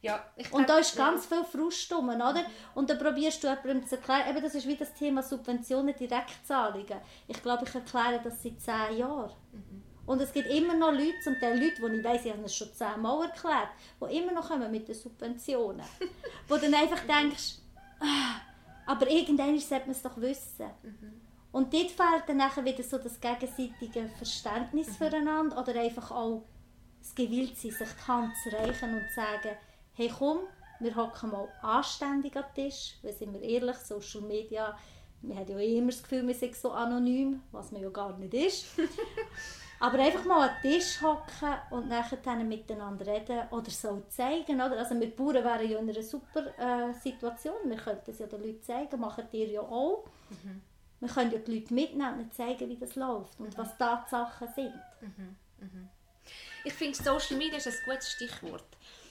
Ja, 0.00 0.24
glaub, 0.36 0.52
und 0.54 0.68
da 0.68 0.78
ist 0.78 0.96
ganz 0.96 1.28
ja. 1.30 1.36
viel 1.36 1.44
Frust 1.44 1.92
rum, 1.92 2.08
oder? 2.08 2.44
Und 2.74 2.90
dann 2.90 2.98
probierst 2.98 3.42
du 3.44 3.48
jemandem 3.48 3.86
zu 3.86 3.96
erklären, 3.96 4.28
eben 4.30 4.42
das 4.42 4.54
ist 4.56 4.66
wie 4.66 4.76
das 4.76 4.92
Thema 4.94 5.22
Subventionen, 5.22 5.94
Direktzahlungen. 5.94 6.98
Ich 7.28 7.40
glaube, 7.40 7.64
ich 7.64 7.74
erkläre 7.74 8.20
das 8.22 8.42
seit 8.42 8.60
zehn 8.60 8.98
Jahren. 8.98 9.32
Mhm. 9.52 9.82
Und 10.04 10.20
es 10.20 10.32
gibt 10.32 10.48
immer 10.48 10.74
noch 10.74 10.90
Leute, 10.90 11.20
zum 11.22 11.38
Teil 11.38 11.56
Leute, 11.56 11.76
die 11.80 11.98
ich 11.98 12.04
weiss, 12.04 12.24
ich 12.24 12.32
habe 12.32 12.42
es 12.42 12.56
schon 12.56 12.72
zehnmal 12.74 13.26
erklärt, 13.26 13.68
die 14.00 14.16
immer 14.16 14.32
noch 14.32 14.48
kommen 14.48 14.70
mit 14.70 14.88
den 14.88 14.94
Subventionen. 14.96 15.86
wo 16.48 16.56
du 16.56 16.62
dann 16.62 16.74
einfach 16.74 17.00
denkst, 17.06 17.58
ah, 18.00 18.40
aber 18.86 19.08
irgendwann 19.08 19.56
sollte 19.60 19.86
man 19.86 19.92
es 19.92 20.02
doch 20.02 20.16
wissen. 20.16 20.66
Mhm. 20.82 21.21
Und 21.52 21.72
dort 21.72 21.90
fehlt 21.90 22.24
dann 22.26 22.38
nachher 22.38 22.64
wieder 22.64 22.82
so 22.82 22.98
das 22.98 23.20
gegenseitige 23.20 24.08
Verständnis 24.16 24.88
mhm. 24.88 24.92
füreinander 24.94 25.60
oder 25.60 25.78
einfach 25.78 26.10
auch 26.10 26.44
das 27.00 27.14
Gewilltsein, 27.14 27.70
sich 27.70 27.88
die 27.88 28.08
Hand 28.08 28.32
zu 28.42 28.56
reichen 28.56 28.94
und 28.94 29.08
zu 29.08 29.14
sagen, 29.14 29.56
hey 29.94 30.10
komm, 30.16 30.38
wir 30.80 30.96
hocken 30.96 31.30
mal 31.30 31.48
anständig 31.60 32.36
am 32.36 32.44
Tisch, 32.54 32.96
weil 33.02 33.12
sind 33.12 33.34
wir 33.34 33.42
ehrlich, 33.42 33.76
Social 33.76 34.22
Media, 34.22 34.76
wir 35.20 35.36
haben 35.36 35.48
ja 35.48 35.58
eh 35.58 35.78
immer 35.78 35.90
das 35.90 36.02
Gefühl, 36.02 36.26
wir 36.26 36.34
sind 36.34 36.56
so 36.56 36.72
anonym, 36.72 37.42
was 37.52 37.70
man 37.70 37.82
ja 37.82 37.90
gar 37.90 38.16
nicht 38.18 38.34
ist. 38.34 38.66
Aber 39.80 39.98
einfach 39.98 40.24
mal 40.24 40.48
an 40.48 40.54
den 40.62 40.72
Tisch 40.72 41.02
hocken 41.02 41.54
und 41.70 41.88
nachher 41.88 42.36
miteinander 42.44 43.04
reden 43.06 43.48
oder 43.50 43.70
so 43.70 44.02
zeigen. 44.08 44.54
Oder? 44.60 44.78
Also 44.78 44.98
wir 44.98 45.10
Bauern 45.10 45.44
wären 45.44 45.68
ja 45.68 45.78
in 45.78 45.90
einer 45.90 46.02
super 46.02 46.46
äh, 46.56 46.94
Situation. 46.94 47.54
Wir 47.64 47.76
könnten 47.76 48.10
es 48.12 48.18
ja 48.20 48.26
den 48.26 48.42
Leuten 48.42 48.62
zeigen, 48.62 49.00
machen 49.00 49.24
ihr 49.32 49.48
ja 49.48 49.60
auch. 49.60 50.04
Mhm. 50.30 50.62
Wir 51.02 51.08
können 51.08 51.32
ja 51.32 51.38
die 51.38 51.58
Leute 51.58 51.74
mitnehmen 51.74 52.20
und 52.20 52.32
zeigen, 52.32 52.68
wie 52.68 52.76
das 52.76 52.94
läuft 52.94 53.40
und 53.40 53.48
mhm. 53.48 53.58
was 53.58 53.76
Tatsachen 53.76 54.48
sind. 54.54 54.72
Mhm. 55.00 55.36
mhm. 55.58 55.88
Ich 56.64 56.74
finde, 56.74 56.96
Social 56.96 57.36
Media 57.36 57.58
ist 57.58 57.66
ein 57.66 57.74
gutes 57.84 58.12
Stichwort. 58.12 58.64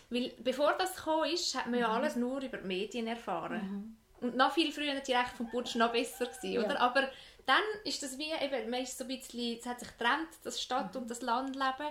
Weil 0.09 0.31
bevor 0.41 0.73
das 0.77 0.95
gekommen 0.95 1.29
ist, 1.29 1.53
hat 1.53 1.67
man 1.67 1.81
ja 1.81 1.89
mhm. 1.89 1.95
alles 1.95 2.15
nur 2.15 2.39
über 2.39 2.59
die 2.59 2.67
Medien 2.67 3.07
erfahren. 3.07 3.97
Mhm. 4.21 4.25
Und 4.25 4.37
noch 4.37 4.53
viel 4.53 4.71
früher 4.71 4.97
direkt 5.01 5.31
vom 5.31 5.49
Putsch 5.49 5.75
noch 5.75 5.91
besser 5.91 6.27
gewesen, 6.27 6.53
ja. 6.53 6.63
oder? 6.63 6.79
Aber 6.79 7.09
dann 7.45 7.63
ist 7.83 8.01
das 8.01 8.17
wie, 8.17 8.31
eben, 8.31 8.69
man 8.69 8.83
ist 8.83 8.97
so 8.97 9.03
ein 9.03 9.09
bisschen, 9.09 9.57
es 9.59 9.65
hat 9.65 9.81
sich 9.81 9.89
getrennt, 9.89 10.29
das 10.45 10.61
Stadt- 10.61 10.95
mhm. 10.95 11.01
und 11.01 11.11
das 11.11 11.21
Landleben. 11.21 11.87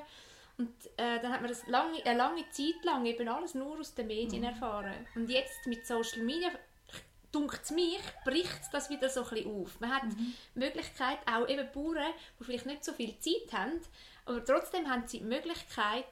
Und 0.57 0.73
äh, 0.97 1.21
dann 1.21 1.31
hat 1.31 1.43
man 1.43 1.51
das 1.51 1.67
lange, 1.67 2.03
eine 2.07 2.17
lange 2.17 2.49
Zeit 2.51 2.83
lang 2.85 3.05
eben 3.05 3.29
alles 3.29 3.55
nur 3.55 3.79
aus 3.79 3.95
den 3.95 4.07
Medien 4.07 4.41
mhm. 4.41 4.49
erfahren. 4.49 4.95
Und 5.15 5.29
jetzt 5.29 5.67
mit 5.67 5.87
Social 5.87 6.23
Media 6.23 6.49
dunkt 7.33 7.71
mich, 7.71 8.01
bricht 8.25 8.73
das 8.73 8.91
wieder 8.91 9.09
so 9.09 9.23
ein 9.23 9.31
bisschen 9.31 9.63
auf. 9.63 9.81
Man 9.81 9.95
hat 9.95 10.05
mhm. 10.05 10.35
die 10.55 10.59
Möglichkeit, 10.59 11.19
auch 11.27 11.49
eben 11.49 11.71
Bauern, 11.73 12.13
die 12.39 12.45
vielleicht 12.45 12.67
nicht 12.67 12.85
so 12.85 12.93
viel 12.93 13.19
Zeit 13.19 13.53
haben, 13.53 13.81
aber 14.27 14.45
trotzdem 14.45 14.89
haben 14.89 15.07
sie 15.07 15.19
die 15.19 15.25
Möglichkeit, 15.25 16.05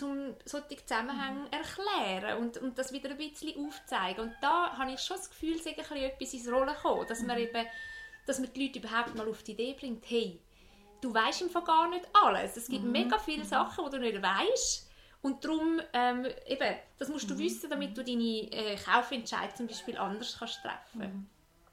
um 0.00 0.34
solche 0.44 0.84
Zusammenhänge 0.84 1.40
mhm. 1.40 1.52
erklären 1.52 2.38
und, 2.38 2.58
und 2.58 2.78
das 2.78 2.92
wieder 2.92 3.10
ein 3.10 3.18
bisschen 3.18 3.66
aufzeigen. 3.66 4.20
Und 4.24 4.34
da 4.40 4.76
habe 4.76 4.92
ich 4.92 5.00
schon 5.00 5.16
das 5.16 5.30
Gefühl, 5.30 5.56
dass 5.56 5.66
etwas 5.66 6.34
ins 6.34 6.50
Rollen 6.50 6.74
kommt, 6.82 7.10
dass 7.10 7.20
man 7.22 7.36
mhm. 7.36 7.44
eben, 7.44 7.66
dass 8.26 8.38
man 8.38 8.52
die 8.52 8.66
Leute 8.66 8.78
überhaupt 8.78 9.14
mal 9.14 9.28
auf 9.28 9.42
die 9.42 9.52
Idee 9.52 9.74
bringt, 9.78 10.04
hey, 10.08 10.40
du 11.00 11.12
weißt 11.12 11.42
einfach 11.42 11.64
gar 11.64 11.88
nicht 11.88 12.06
alles. 12.12 12.56
Es 12.56 12.68
gibt 12.68 12.84
mhm. 12.84 12.92
mega 12.92 13.18
viele 13.18 13.44
mhm. 13.44 13.48
Sachen, 13.48 13.84
die 13.84 13.90
du 13.90 13.98
nicht 13.98 14.22
weißt. 14.22 14.90
Und 15.22 15.44
darum, 15.44 15.80
ähm, 15.92 16.26
eben, 16.46 16.76
das 16.98 17.08
musst 17.08 17.30
du 17.30 17.34
mhm. 17.34 17.38
wissen, 17.38 17.70
damit 17.70 17.96
du 17.96 18.02
deine 18.02 18.50
äh, 18.52 18.76
Kaufentscheidung 18.76 19.56
zum 19.56 19.66
Beispiel 19.68 19.96
anders 19.96 20.36
kannst 20.38 20.60
treffen 20.62 21.28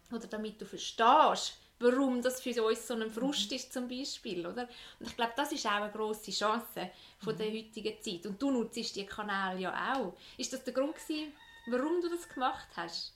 mhm. 0.09 0.15
Oder 0.15 0.27
damit 0.27 0.61
du 0.61 0.65
verstehst, 0.65 1.57
warum 1.79 2.21
das 2.21 2.41
für 2.41 2.63
uns 2.63 2.87
so 2.87 2.93
ein 2.93 3.09
Frust 3.09 3.51
ist 3.51 3.73
zum 3.73 3.87
Beispiel, 3.87 4.45
oder? 4.45 4.67
Und 4.99 5.07
ich 5.07 5.15
glaube, 5.15 5.33
das 5.35 5.51
ist 5.51 5.65
auch 5.65 5.71
eine 5.71 5.91
grosse 5.91 6.31
Chance 6.31 6.91
von 7.19 7.37
der 7.37 7.51
heutigen 7.51 8.01
Zeit. 8.01 8.25
Und 8.25 8.41
du 8.41 8.51
nutzt 8.51 8.95
die 8.95 9.05
Kanäle 9.05 9.59
ja 9.59 9.95
auch. 9.95 10.13
Ist 10.37 10.53
das 10.53 10.63
der 10.63 10.73
Grund 10.73 10.95
gewesen, 10.95 11.33
warum 11.67 12.01
du 12.01 12.09
das 12.09 12.27
gemacht 12.27 12.67
hast? 12.75 13.13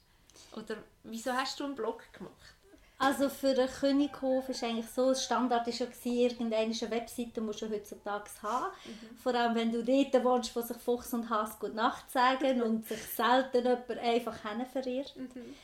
Oder 0.54 0.78
wieso 1.04 1.34
hast 1.34 1.60
du 1.60 1.66
einen 1.66 1.76
Blog 1.76 2.12
gemacht? 2.14 2.56
Also 2.98 3.28
für 3.28 3.54
den 3.54 3.68
Könighof 3.68 4.48
ist 4.50 4.64
eigentlich 4.64 4.88
so, 4.88 5.10
das 5.10 5.26
Standard 5.26 5.66
war 5.66 5.74
schon, 5.74 5.88
irgendeine 6.04 6.74
Webseite 6.90 7.42
musst 7.42 7.62
du 7.62 7.70
heutzutage 7.70 8.30
haben. 8.42 8.72
Mhm. 8.86 9.18
Vor 9.18 9.36
allem, 9.36 9.56
wenn 9.56 9.72
du 9.72 9.84
dort 9.84 10.24
wohnst, 10.24 10.56
wo 10.56 10.62
sich 10.62 10.78
Fuchs 10.78 11.14
und 11.14 11.30
Hass 11.30 11.60
gut 11.60 11.76
Nacht 11.76 12.10
sagen 12.12 12.62
und 12.62 12.88
sich 12.88 13.04
selten 13.04 13.66
jemand 13.66 14.00
einfach 14.00 14.38
verirrt. 14.72 15.14
Mhm. 15.18 15.56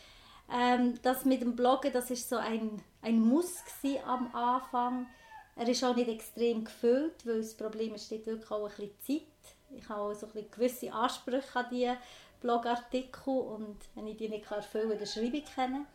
Ähm, 0.51 0.99
das 1.01 1.25
mit 1.25 1.41
dem 1.41 1.55
Bloggen, 1.55 1.93
das 1.93 2.09
ist 2.09 2.27
so 2.27 2.37
ein, 2.37 2.81
ein 3.01 3.21
Muss 3.21 3.63
am 4.05 4.33
Anfang. 4.35 5.07
Er 5.55 5.67
ist 5.67 5.83
auch 5.83 5.95
nicht 5.95 6.09
extrem 6.09 6.63
gefüllt, 6.63 7.25
weil 7.25 7.41
das 7.41 7.55
Problem 7.55 7.93
ist, 7.93 8.05
steht 8.05 8.25
wirklich 8.25 8.49
auch 8.49 8.69
ein 8.69 8.75
bisschen 8.75 9.21
Zeit. 9.21 9.77
Ich 9.77 9.87
habe 9.87 10.01
auch 10.01 10.13
so 10.13 10.25
ein 10.25 10.31
bisschen 10.31 10.51
gewisse 10.51 10.93
Ansprüche 10.93 11.59
an 11.59 11.65
diese 11.69 11.97
Blogartikel 12.41 13.33
und 13.33 13.77
wenn 13.93 14.07
ich 14.07 14.17
die 14.17 14.29
nicht 14.29 14.49
erfüllen 14.49 14.89
kann, 14.89 14.97
dann 14.97 15.07
schreibe 15.07 15.37
ich 15.37 15.55
keine. 15.55 15.85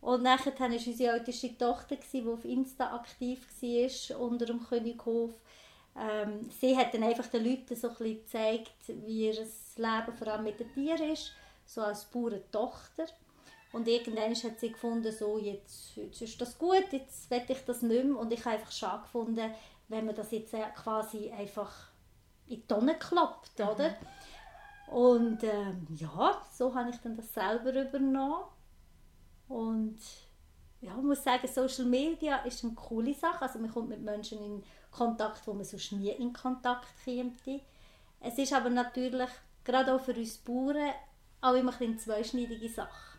Und 0.00 0.22
nachher 0.22 0.58
war 0.58 0.68
unsere 0.68 1.12
älteste 1.12 1.56
Tochter, 1.58 1.96
die 2.12 2.26
auf 2.26 2.44
Insta 2.44 2.94
aktiv 2.94 3.46
war, 3.60 4.20
unter 4.20 4.46
dem 4.46 4.64
Könighof. 4.64 5.32
Ähm, 5.96 6.48
sie 6.58 6.76
hat 6.76 6.94
dann 6.94 7.02
einfach 7.02 7.26
den 7.26 7.44
Leuten 7.44 7.76
so 7.76 7.88
ein 7.88 7.94
bisschen 7.94 8.18
gezeigt, 8.18 8.72
wie 9.04 9.26
ihr 9.26 9.34
Leben 9.34 10.16
vor 10.16 10.28
allem 10.28 10.44
mit 10.44 10.58
den 10.60 10.72
Tieren 10.72 11.10
ist, 11.10 11.32
so 11.66 11.82
als 11.82 12.04
pure 12.04 12.42
Tochter. 12.50 13.06
Und 13.72 13.86
irgendwann 13.86 14.34
hat 14.34 14.58
sie 14.58 14.72
gefunden, 14.72 15.12
so, 15.12 15.38
jetzt, 15.38 15.94
jetzt 15.96 16.22
ist 16.22 16.40
das 16.40 16.58
gut, 16.58 16.86
jetzt 16.92 17.30
will 17.30 17.42
ich 17.46 17.64
das 17.64 17.82
nicht 17.82 18.04
mehr. 18.04 18.16
Und 18.16 18.32
ich 18.32 18.44
habe 18.44 18.56
einfach 18.56 18.72
schade 18.72 19.02
gefunden, 19.02 19.54
wenn 19.88 20.06
man 20.06 20.14
das 20.14 20.30
jetzt 20.30 20.54
quasi 20.76 21.30
einfach 21.30 21.72
in 22.48 22.56
die 22.56 22.66
Tonne 22.66 22.98
klappt, 22.98 23.58
mhm. 23.58 23.68
oder? 23.68 23.96
Und 24.88 25.44
ähm, 25.44 25.86
ja, 25.94 26.42
so 26.52 26.74
habe 26.74 26.90
ich 26.90 26.96
dann 26.96 27.16
das 27.16 27.32
selber 27.32 27.72
übernommen. 27.72 28.44
Und 29.50 29.98
ja, 30.80 30.96
ich 30.96 31.02
muss 31.02 31.24
sagen, 31.24 31.48
Social 31.48 31.84
Media 31.84 32.36
ist 32.44 32.64
eine 32.64 32.72
coole 32.74 33.12
Sache. 33.12 33.42
Also 33.42 33.58
man 33.58 33.70
kommt 33.70 33.88
mit 33.88 34.00
Menschen 34.00 34.38
in 34.38 34.62
Kontakt, 34.92 35.44
wo 35.46 35.52
man 35.52 35.64
sonst 35.64 35.92
nie 35.92 36.10
in 36.10 36.32
Kontakt 36.32 36.86
käme. 37.04 37.32
Es 38.20 38.38
ist 38.38 38.52
aber 38.52 38.70
natürlich, 38.70 39.28
gerade 39.64 39.92
auch 39.92 40.00
für 40.00 40.14
uns 40.14 40.38
Bauern, 40.38 40.92
auch 41.40 41.54
immer 41.54 41.74
eine 41.80 41.96
zweischneidige 41.96 42.68
Sache. 42.68 43.18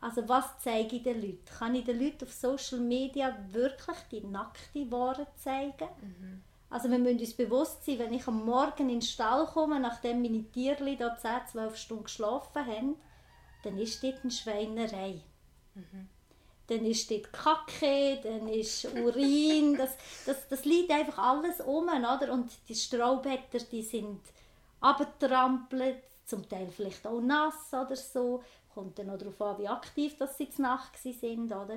Also 0.00 0.28
was 0.28 0.58
zeige 0.60 0.96
ich 0.96 1.02
den 1.02 1.20
Leuten? 1.20 1.44
Kann 1.58 1.74
ich 1.74 1.84
den 1.84 1.98
Leuten 1.98 2.24
auf 2.24 2.32
Social 2.32 2.78
Media 2.78 3.36
wirklich 3.50 3.96
die 4.12 4.20
nackte 4.20 4.90
Ware 4.92 5.26
zeigen? 5.36 5.88
Mhm. 6.00 6.42
Also 6.70 6.88
wir 6.90 6.98
müssen 6.98 7.18
uns 7.18 7.34
bewusst 7.34 7.84
sein, 7.84 7.98
wenn 7.98 8.12
ich 8.12 8.28
am 8.28 8.44
Morgen 8.44 8.82
in 8.82 9.00
den 9.00 9.02
Stall 9.02 9.46
komme, 9.46 9.80
nachdem 9.80 10.22
meine 10.22 10.44
Tiere 10.52 10.96
da 10.96 11.16
10, 11.16 11.30
12 11.50 11.76
Stunden 11.76 12.04
geschlafen 12.04 12.66
haben, 12.66 12.96
dann 13.64 13.78
ist 13.78 14.02
dort 14.02 14.22
eine 14.22 14.30
Schweinerei. 14.30 15.22
Mhm. 15.76 16.08
Dann 16.68 16.84
ist 16.84 17.08
dort 17.10 17.32
Kacke, 17.32 18.18
dann 18.24 18.48
ist 18.48 18.86
Urin, 18.86 19.76
das, 19.76 19.96
das, 20.24 20.48
das 20.48 20.64
liegt 20.64 20.90
einfach 20.90 21.18
alles 21.18 21.60
um, 21.60 21.88
oder? 21.88 22.32
Und 22.32 22.50
die 22.68 22.74
Straubätter, 22.74 23.58
die 23.70 23.82
sind 23.82 24.20
abgetrampelt, 24.80 26.02
zum 26.24 26.48
Teil 26.48 26.68
vielleicht 26.68 27.06
auch 27.06 27.20
nass 27.20 27.72
oder 27.72 27.94
so. 27.94 28.42
Kommt 28.74 28.98
dann 28.98 29.06
noch 29.06 29.18
darauf 29.18 29.40
an, 29.40 29.58
wie 29.58 29.68
aktiv 29.68 30.16
dass 30.18 30.36
sie 30.36 30.48
Nacht 30.58 30.98
sind, 30.98 31.52
oder? 31.52 31.76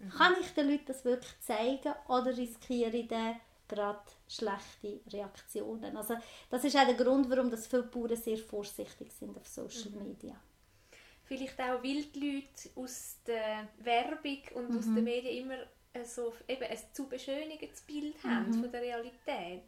Mhm. 0.00 0.10
Kann 0.10 0.34
ich 0.40 0.52
den 0.54 0.70
Leuten 0.70 0.86
das 0.86 1.04
wirklich 1.04 1.40
zeigen 1.40 1.94
oder 2.08 2.36
riskiere 2.36 2.96
ich 2.96 3.08
dann 3.08 3.36
gerade 3.68 4.00
schlechte 4.28 5.00
Reaktionen? 5.12 5.96
Also 5.96 6.16
das 6.50 6.64
ist 6.64 6.76
auch 6.76 6.84
der 6.86 6.94
Grund, 6.94 7.30
warum 7.30 7.50
das 7.50 7.66
viele 7.66 7.84
Bauern 7.84 8.16
sehr 8.16 8.38
vorsichtig 8.38 9.12
sind 9.12 9.36
auf 9.36 9.46
Social 9.46 9.92
mhm. 9.92 10.08
Media. 10.08 10.34
Vielleicht 11.30 11.60
auch, 11.60 11.80
weil 11.80 12.02
die 12.06 12.32
Leute 12.32 12.70
aus 12.74 13.18
der 13.24 13.68
Werbung 13.78 14.40
und 14.54 14.70
mhm. 14.70 14.78
aus 14.78 14.84
den 14.86 15.04
Medien 15.04 15.44
immer 15.44 15.58
so 16.04 16.34
eben 16.48 16.64
ein 16.64 16.78
zu 16.92 17.08
beschönigendes 17.08 17.82
Bild 17.82 18.16
haben 18.24 18.48
mhm. 18.48 18.62
von 18.62 18.72
der 18.72 18.82
Realität. 18.82 19.62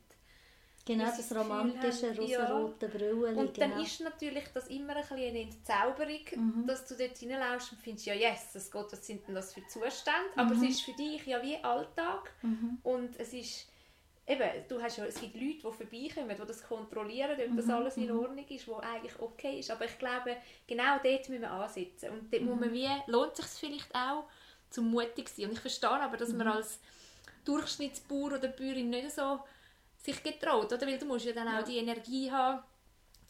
Genau, 0.85 1.05
das, 1.05 1.29
das 1.29 1.38
romantische, 1.38 2.16
rosa-rote 2.18 2.87
ja. 2.87 2.92
Brüllen. 2.92 3.37
Und 3.37 3.57
dann 3.59 3.70
genau. 3.70 3.83
ist 3.85 4.01
natürlich 4.01 4.42
das 4.53 4.66
immer 4.66 4.96
ein 4.96 5.05
eine 5.09 5.42
Entzauberung, 5.42 6.25
mhm. 6.35 6.66
dass 6.66 6.85
du 6.85 6.96
dort 6.96 7.16
hineinlaufst 7.16 7.70
und 7.70 7.81
findest, 7.81 8.07
ja 8.07 8.14
yes, 8.14 8.55
das 8.55 8.68
Gott, 8.68 8.90
was 8.90 9.07
sind 9.07 9.25
denn 9.29 9.37
das 9.37 9.55
für 9.55 9.64
Zustände? 9.68 10.18
Mhm. 10.35 10.40
Aber 10.40 10.55
es 10.57 10.62
ist 10.62 10.83
für 10.83 10.94
dich 10.94 11.25
ja 11.27 11.40
wie 11.44 11.59
Alltag 11.59 12.33
mhm. 12.42 12.79
und 12.83 13.20
es 13.20 13.33
ist 13.33 13.71
eben, 14.26 14.48
du 14.68 14.80
hast 14.80 14.96
ja, 14.98 15.04
es 15.04 15.20
gibt 15.20 15.35
Leute, 15.35 15.46
die 15.54 15.61
vorbeikommen, 15.61 16.37
die 16.40 16.46
das 16.46 16.62
kontrollieren, 16.66 17.32
ob 17.32 17.56
das 17.56 17.66
Mhm, 17.66 17.70
alles 17.72 17.96
in 17.96 18.11
mhm. 18.12 18.18
Ordnung 18.20 18.46
ist, 18.48 18.68
was 18.68 18.82
eigentlich 18.82 19.18
okay 19.20 19.58
ist. 19.61 19.70
Aber 19.70 19.85
ich 19.85 19.98
glaube, 19.98 20.37
genau 20.66 20.98
dort 21.02 21.28
müssen 21.28 21.42
wir 21.42 21.50
ansetzen. 21.50 22.11
Und 22.11 22.32
dort 22.32 22.42
muss 22.42 22.54
Mhm. 22.54 22.61
man 22.61 22.72
wie, 22.72 22.88
lohnt 23.06 23.38
es 23.38 23.58
sich 23.58 23.61
vielleicht 23.70 23.94
auch, 23.94 24.24
zum 24.70 24.90
mutig 24.90 25.28
zu 25.28 25.37
sein. 25.40 25.46
Und 25.46 25.52
ich 25.54 25.61
verstehe 25.61 25.90
aber, 25.90 26.16
dass 26.16 26.30
Mhm. 26.30 26.38
man 26.38 26.48
als 26.48 26.78
Durchschnittsbauer 27.44 28.32
oder 28.38 28.48
Bäuerin 28.48 28.90
nicht 28.90 29.11
so 29.12 29.40
sich 30.02 30.22
getraut, 30.22 30.72
oder? 30.72 30.87
Weil 30.87 30.98
du 30.98 31.06
musst 31.06 31.24
ja 31.26 31.32
dann 31.32 31.48
auch 31.48 31.52
Ja. 31.58 31.62
die 31.62 31.78
Energie 31.78 32.30
haben, 32.30 32.62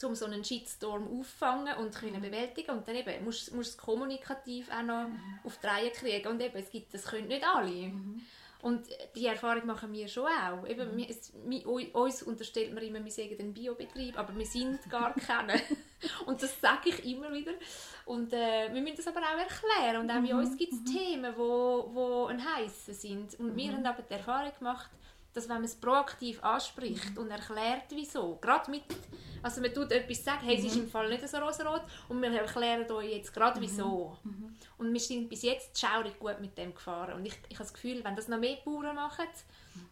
um 0.03 0.15
so 0.15 0.25
einen 0.25 0.43
Shitstorm 0.43 1.07
auffangen 1.19 1.75
und 1.77 1.95
können 1.95 2.17
Mhm. 2.17 2.21
bewältigen 2.21 2.71
und 2.71 2.87
dann 2.87 2.95
eben 2.95 3.23
musst 3.23 3.53
musst 3.53 3.73
du 3.75 3.77
es 3.77 3.77
kommunikativ 3.77 4.69
auch 4.69 4.81
noch 4.83 5.07
auf 5.45 5.57
die 5.59 5.67
Reihe 5.67 5.91
kriegen 5.91 6.27
und 6.27 6.41
eben, 6.41 6.57
es 6.57 6.69
gibt, 6.69 6.93
das 6.93 7.05
können 7.05 7.27
nicht 7.27 7.45
alle. 7.45 7.69
Mhm. 7.71 8.21
Und 8.63 8.87
die 9.15 9.25
Erfahrung 9.27 9.65
machen 9.65 9.91
wir 9.91 10.07
schon 10.07 10.25
auch. 10.25 10.65
Eben, 10.65 10.95
wir, 10.95 11.09
es, 11.09 11.33
ui- 11.65 11.91
uns 11.91 12.23
unterstellt 12.23 12.73
man 12.73 12.81
immer, 12.81 13.03
wir 13.03 13.11
seien 13.11 13.37
ein 13.37 13.53
Biobetrieb, 13.53 14.17
aber 14.17 14.33
wir 14.37 14.45
sind 14.45 14.79
gar 14.89 15.13
keine. 15.27 15.53
und 16.25 16.41
das 16.41 16.59
sage 16.61 16.89
ich 16.89 17.05
immer 17.05 17.31
wieder. 17.33 17.51
Und 18.05 18.31
äh, 18.33 18.73
wir 18.73 18.81
müssen 18.81 18.95
das 18.97 19.07
aber 19.07 19.19
auch 19.19 19.37
erklären. 19.37 19.97
Und 20.01 20.09
auch 20.09 20.21
bei 20.25 20.33
uns 20.33 20.57
gibt 20.57 20.71
es 20.73 20.83
Themen, 20.85 21.33
wo, 21.35 21.89
wo 21.93 22.25
ein 22.27 22.41
heissen 22.55 22.93
sind. 22.93 23.37
Und 23.37 23.55
wir 23.57 23.73
haben 23.73 23.85
aber 23.85 24.01
die 24.01 24.13
Erfahrung 24.13 24.51
gemacht, 24.57 24.89
dass 25.33 25.49
wenn 25.49 25.55
man 25.55 25.65
es 25.65 25.75
proaktiv 25.75 26.43
anspricht 26.43 27.17
und 27.17 27.29
erklärt, 27.31 27.85
wieso, 27.89 28.37
gerade 28.41 28.69
mit, 28.69 28.83
also 29.41 29.61
man 29.61 29.73
tut 29.73 29.91
etwas 29.91 30.23
sagen, 30.23 30.45
hey, 30.45 30.57
es 30.57 30.65
ist 30.65 30.75
im 30.75 30.87
Fall 30.87 31.09
nicht 31.09 31.27
so 31.27 31.37
rosarot 31.37 31.81
und 32.09 32.21
wir 32.21 32.31
erklären 32.31 32.89
euch 32.91 33.13
jetzt 33.13 33.33
gerade, 33.33 33.59
wieso. 33.59 34.17
Und 34.77 34.93
wir 34.93 34.99
sind 34.99 35.29
bis 35.29 35.43
jetzt 35.43 35.79
schaurig 35.79 36.19
gut 36.19 36.39
mit 36.39 36.57
dem 36.57 36.73
gefahren. 36.73 37.15
Und 37.15 37.25
ich, 37.25 37.33
ich 37.49 37.55
habe 37.55 37.63
das 37.63 37.73
Gefühl, 37.73 38.03
wenn 38.03 38.15
das 38.15 38.27
noch 38.27 38.39
mehr 38.39 38.57
Bauern 38.65 38.95
machen, 38.95 39.25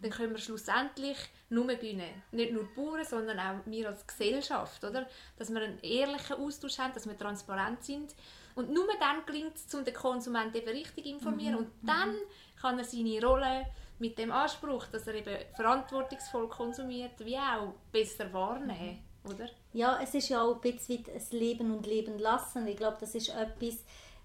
dann 0.02 0.12
können 0.12 0.32
wir 0.32 0.38
schlussendlich 0.38 1.18
nur 1.50 1.68
gewinnen. 1.68 2.10
Nicht 2.32 2.52
nur 2.52 2.64
die 2.64 2.76
Bauern, 2.76 3.06
sondern 3.06 3.40
auch 3.40 3.66
wir 3.66 3.90
als 3.90 4.06
Gesellschaft. 4.06 4.84
Oder? 4.84 5.08
Dass 5.38 5.50
wir 5.50 5.62
einen 5.62 5.80
ehrlichen 5.80 6.38
Austausch 6.38 6.78
haben, 6.78 6.94
dass 6.94 7.08
wir 7.08 7.18
transparent 7.18 7.84
sind. 7.84 8.16
Und 8.56 8.72
nur 8.72 8.88
dann 9.00 9.26
gelingt 9.26 9.56
es, 9.56 9.74
um 9.74 9.86
den 9.86 9.94
Konsumenten 9.94 10.58
eben 10.58 10.70
richtig 10.70 11.06
zu 11.06 11.10
informieren. 11.10 11.56
Und 11.56 11.72
dann 11.84 12.16
kann 12.60 12.78
er 12.78 12.86
seine 12.86 13.26
Rolle 13.26 13.66
mit 14.02 14.18
dem 14.18 14.32
Anspruch, 14.32 14.88
dass 14.88 15.06
er 15.06 15.14
eben 15.14 15.38
verantwortungsvoll 15.56 16.50
konsumiert, 16.50 17.24
wie 17.24 17.38
auch 17.38 17.74
besser 17.92 18.34
wahrnehmen. 18.34 19.00
Oder? 19.24 19.48
Ja, 19.74 20.00
es 20.02 20.16
ist 20.16 20.30
ja 20.30 20.42
auch 20.42 20.56
ein 20.56 20.62
bisschen 20.62 21.06
wie 21.06 21.12
das 21.14 21.32
Leben 21.32 21.72
und 21.72 21.86
Leben 21.86 22.18
lassen. 22.18 22.66
Ich 22.68 22.78
glaube, 22.78 22.98
das 23.00 23.14
ist 23.14 23.30
etwas, 23.30 23.78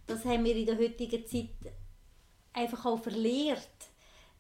das 0.07 0.25
haben 0.25 0.45
wir 0.45 0.57
in 0.57 0.65
der 0.65 0.79
heutigen 0.79 1.27
Zeit 1.27 1.51
einfach 2.55 2.87
auch 2.87 2.99
verlehrt. 2.99 3.61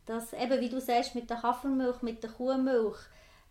Dass 0.06 0.32
eben, 0.32 0.58
wie 0.60 0.70
du 0.70 0.80
sagst, 0.80 1.14
mit 1.14 1.28
der 1.28 1.42
Hafermilch, 1.42 2.00
mit 2.00 2.22
der 2.22 2.30
Kuhmilch, 2.30 2.96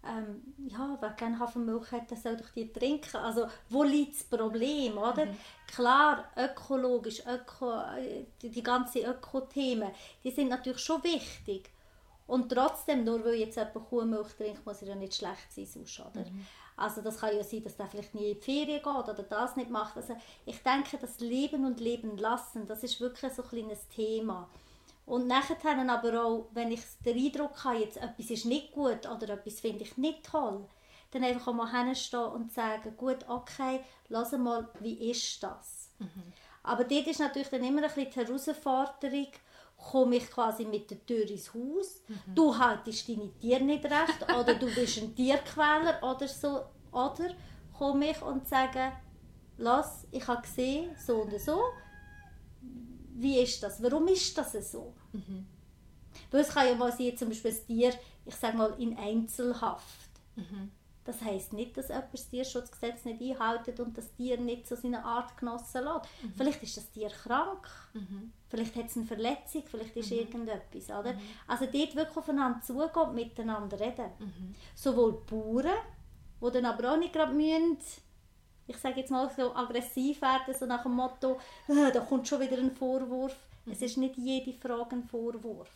ähm, 0.07 0.41
ja, 0.67 0.97
wer 0.99 1.11
keine 1.11 1.37
Hafermilch 1.37 1.91
hat, 1.91 2.09
der 2.09 2.17
soll 2.17 2.37
doch 2.37 2.49
die 2.55 2.71
trinken. 2.73 3.17
Also, 3.17 3.47
wo 3.69 3.83
liegt 3.83 4.15
das 4.15 4.23
Problem, 4.23 4.97
oder? 4.97 5.27
Klar, 5.67 6.31
ökologisch, 6.35 7.21
öko, 7.27 7.71
äh, 7.71 8.25
die, 8.41 8.49
die 8.49 8.63
ganzen 8.63 9.05
Öko-Themen, 9.05 9.91
die 10.23 10.31
sind 10.31 10.49
natürlich 10.49 10.79
schon 10.79 11.03
wichtig. 11.03 11.69
Und 12.27 12.51
trotzdem, 12.51 13.03
nur 13.03 13.23
weil 13.23 13.35
jetzt 13.35 13.55
jemand 13.55 13.87
Kuhmilch 13.89 14.33
trinkt, 14.35 14.65
muss 14.65 14.81
er 14.81 14.89
ja 14.89 14.95
nicht 14.95 15.13
schlecht 15.15 15.51
sein 15.51 15.65
sonst, 15.65 15.99
oder? 15.99 16.25
Also 16.77 17.01
das 17.01 17.19
kann 17.19 17.35
ja 17.35 17.43
sein, 17.43 17.63
dass 17.63 17.77
der 17.77 17.87
vielleicht 17.87 18.15
nie 18.15 18.31
in 18.31 18.39
die 18.39 18.41
Ferien 18.41 18.83
geht 18.83 18.87
oder 18.87 19.23
das 19.23 19.55
nicht 19.55 19.69
macht. 19.69 19.95
Also 19.95 20.15
ich 20.45 20.61
denke, 20.61 20.97
das 20.97 21.19
Leben 21.19 21.65
und 21.65 21.79
Leben 21.79 22.17
lassen, 22.17 22.67
das 22.67 22.83
ist 22.83 22.99
wirklich 22.99 23.31
so 23.31 23.43
ein 23.43 23.49
kleines 23.49 23.87
Thema. 23.87 24.49
Und 25.05 25.27
nachher 25.27 25.55
dann 25.61 25.89
aber 25.89 26.23
auch, 26.23 26.47
wenn 26.53 26.71
ich 26.71 26.81
den 27.05 27.17
Eindruck 27.17 27.63
habe, 27.63 27.77
jetzt 27.77 27.97
etwas 27.97 28.29
ist 28.29 28.45
nicht 28.45 28.71
gut 28.71 29.07
oder 29.07 29.29
etwas 29.29 29.59
finde 29.59 29.83
ich 29.83 29.97
nicht 29.97 30.25
toll, 30.25 30.65
dann 31.11 31.23
einfach 31.23 31.47
auch 31.47 31.53
mal 31.53 31.71
hinstehen 31.71 32.25
und 32.25 32.51
sagen, 32.51 32.97
gut, 32.97 33.19
okay, 33.29 33.81
lass 34.09 34.31
mal, 34.33 34.67
wie 34.79 35.11
ist 35.11 35.41
das? 35.43 35.91
Aber 36.63 36.83
dort 36.83 37.07
ist 37.07 37.19
natürlich 37.19 37.49
dann 37.49 37.63
immer 37.63 37.83
ein 37.83 37.93
bisschen 37.93 38.09
die 38.11 38.19
Herausforderung, 38.19 39.27
komme 39.77 40.15
ich 40.17 40.29
quasi 40.29 40.65
mit 40.65 40.89
der 40.89 41.05
Tür 41.05 41.29
ins 41.29 41.53
Haus, 41.53 42.01
du 42.33 42.57
haltest 42.57 43.07
deine 43.07 43.31
Tiere 43.39 43.63
nicht 43.63 43.85
recht 43.85 44.23
oder 44.23 44.55
du 44.55 44.65
bist 44.73 44.97
ein 44.97 45.15
Tierquäler 45.15 46.01
oder 46.01 46.27
so, 46.27 46.65
oder 46.91 47.29
komme 47.77 48.11
ich 48.11 48.21
und 48.21 48.47
sage, 48.47 48.91
lass, 49.57 50.07
ich 50.11 50.25
habe 50.27 50.41
gesehen, 50.41 50.95
so 50.97 51.21
und 51.21 51.39
so, 51.39 51.59
wie 53.17 53.39
ist 53.39 53.61
das, 53.63 53.81
warum 53.81 54.07
ist 54.07 54.37
das 54.37 54.71
so? 54.71 54.93
Weil 56.31 56.41
es 56.41 56.49
kann 56.49 56.67
ja 56.67 56.75
mal 56.75 56.91
sein, 56.91 57.15
zum 57.17 57.29
Beispiel 57.29 57.51
ein 57.51 57.67
Tier, 57.67 57.93
ich 58.25 58.35
sage 58.35 58.57
mal, 58.57 58.73
in 58.79 58.97
Einzelhaft. 58.97 60.09
Das 61.05 61.21
heisst 61.21 61.53
nicht, 61.53 61.77
dass 61.77 61.89
jemand 61.89 62.11
das 62.13 62.27
Tierschutzgesetz 62.29 63.05
nicht 63.05 63.21
einhält 63.21 63.79
und 63.79 63.95
das 63.95 64.11
Tier 64.15 64.39
nicht 64.39 64.67
zu 64.67 64.75
seiner 64.75 65.05
Artgenossen 65.05 65.83
lässt. 65.83 66.09
Vielleicht 66.35 66.63
ist 66.63 66.77
das 66.77 66.89
Tier 66.89 67.09
krank, 67.09 67.69
vielleicht 68.49 68.75
hat 68.75 68.87
es 68.87 68.97
eine 68.97 69.05
Verletzung, 69.05 69.63
vielleicht 69.67 69.95
ist 69.95 70.11
irgendetwas. 70.11 70.89
Oder? 70.89 71.13
Also 71.47 71.65
dort 71.65 71.95
wirklich 71.95 72.17
aufeinander 72.17 72.59
zugehen 72.61 72.89
und 73.07 73.13
miteinander 73.15 73.79
reden. 73.79 74.09
Sowohl 74.73 75.21
die 75.29 75.35
Bauern, 75.35 75.77
die 76.41 76.51
dann 76.51 76.65
aber 76.65 76.93
auch 76.93 76.97
nicht 76.97 77.13
gerade 77.13 77.33
müssen, 77.33 77.77
ich 78.67 78.77
sage 78.77 78.99
jetzt 79.01 79.11
mal 79.11 79.29
so 79.29 79.55
aggressiv 79.55 80.19
werden, 80.23 80.55
so 80.59 80.65
nach 80.65 80.81
dem 80.81 80.93
Motto, 80.93 81.39
«Ah, 81.67 81.91
da 81.91 81.99
kommt 81.99 82.27
schon 82.27 82.41
wieder 82.41 82.57
ein 82.57 82.75
Vorwurf. 82.75 83.35
Es 83.67 83.79
ist 83.83 83.97
nicht 83.97 84.17
jede 84.17 84.53
Frage 84.53 84.95
ein 84.95 85.03
Vorwurf. 85.03 85.69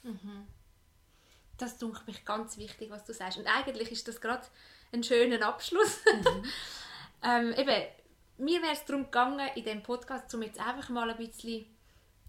Das 1.58 1.78
dunkelt 1.78 2.08
mich 2.08 2.26
ganz 2.26 2.58
wichtig, 2.58 2.90
was 2.90 3.04
du 3.06 3.14
sagst. 3.14 3.38
Und 3.38 3.46
eigentlich 3.46 3.92
ist 3.92 4.08
das 4.08 4.20
gerade 4.22 4.44
ein 4.92 5.04
schöner 5.04 5.46
Abschluss. 5.46 6.00
ähm, 7.24 7.54
eben, 7.54 7.84
mir 8.38 8.62
wäre 8.62 8.74
es 8.74 8.86
darum 8.86 9.06
gegangen, 9.06 9.50
in 9.56 9.64
diesem 9.64 9.84
Podcast, 9.84 10.34
um 10.34 10.42
jetzt 10.42 10.60
einfach 10.60 10.90
mal 10.90 11.10
ein 11.10 11.18
bisschen 11.18 11.66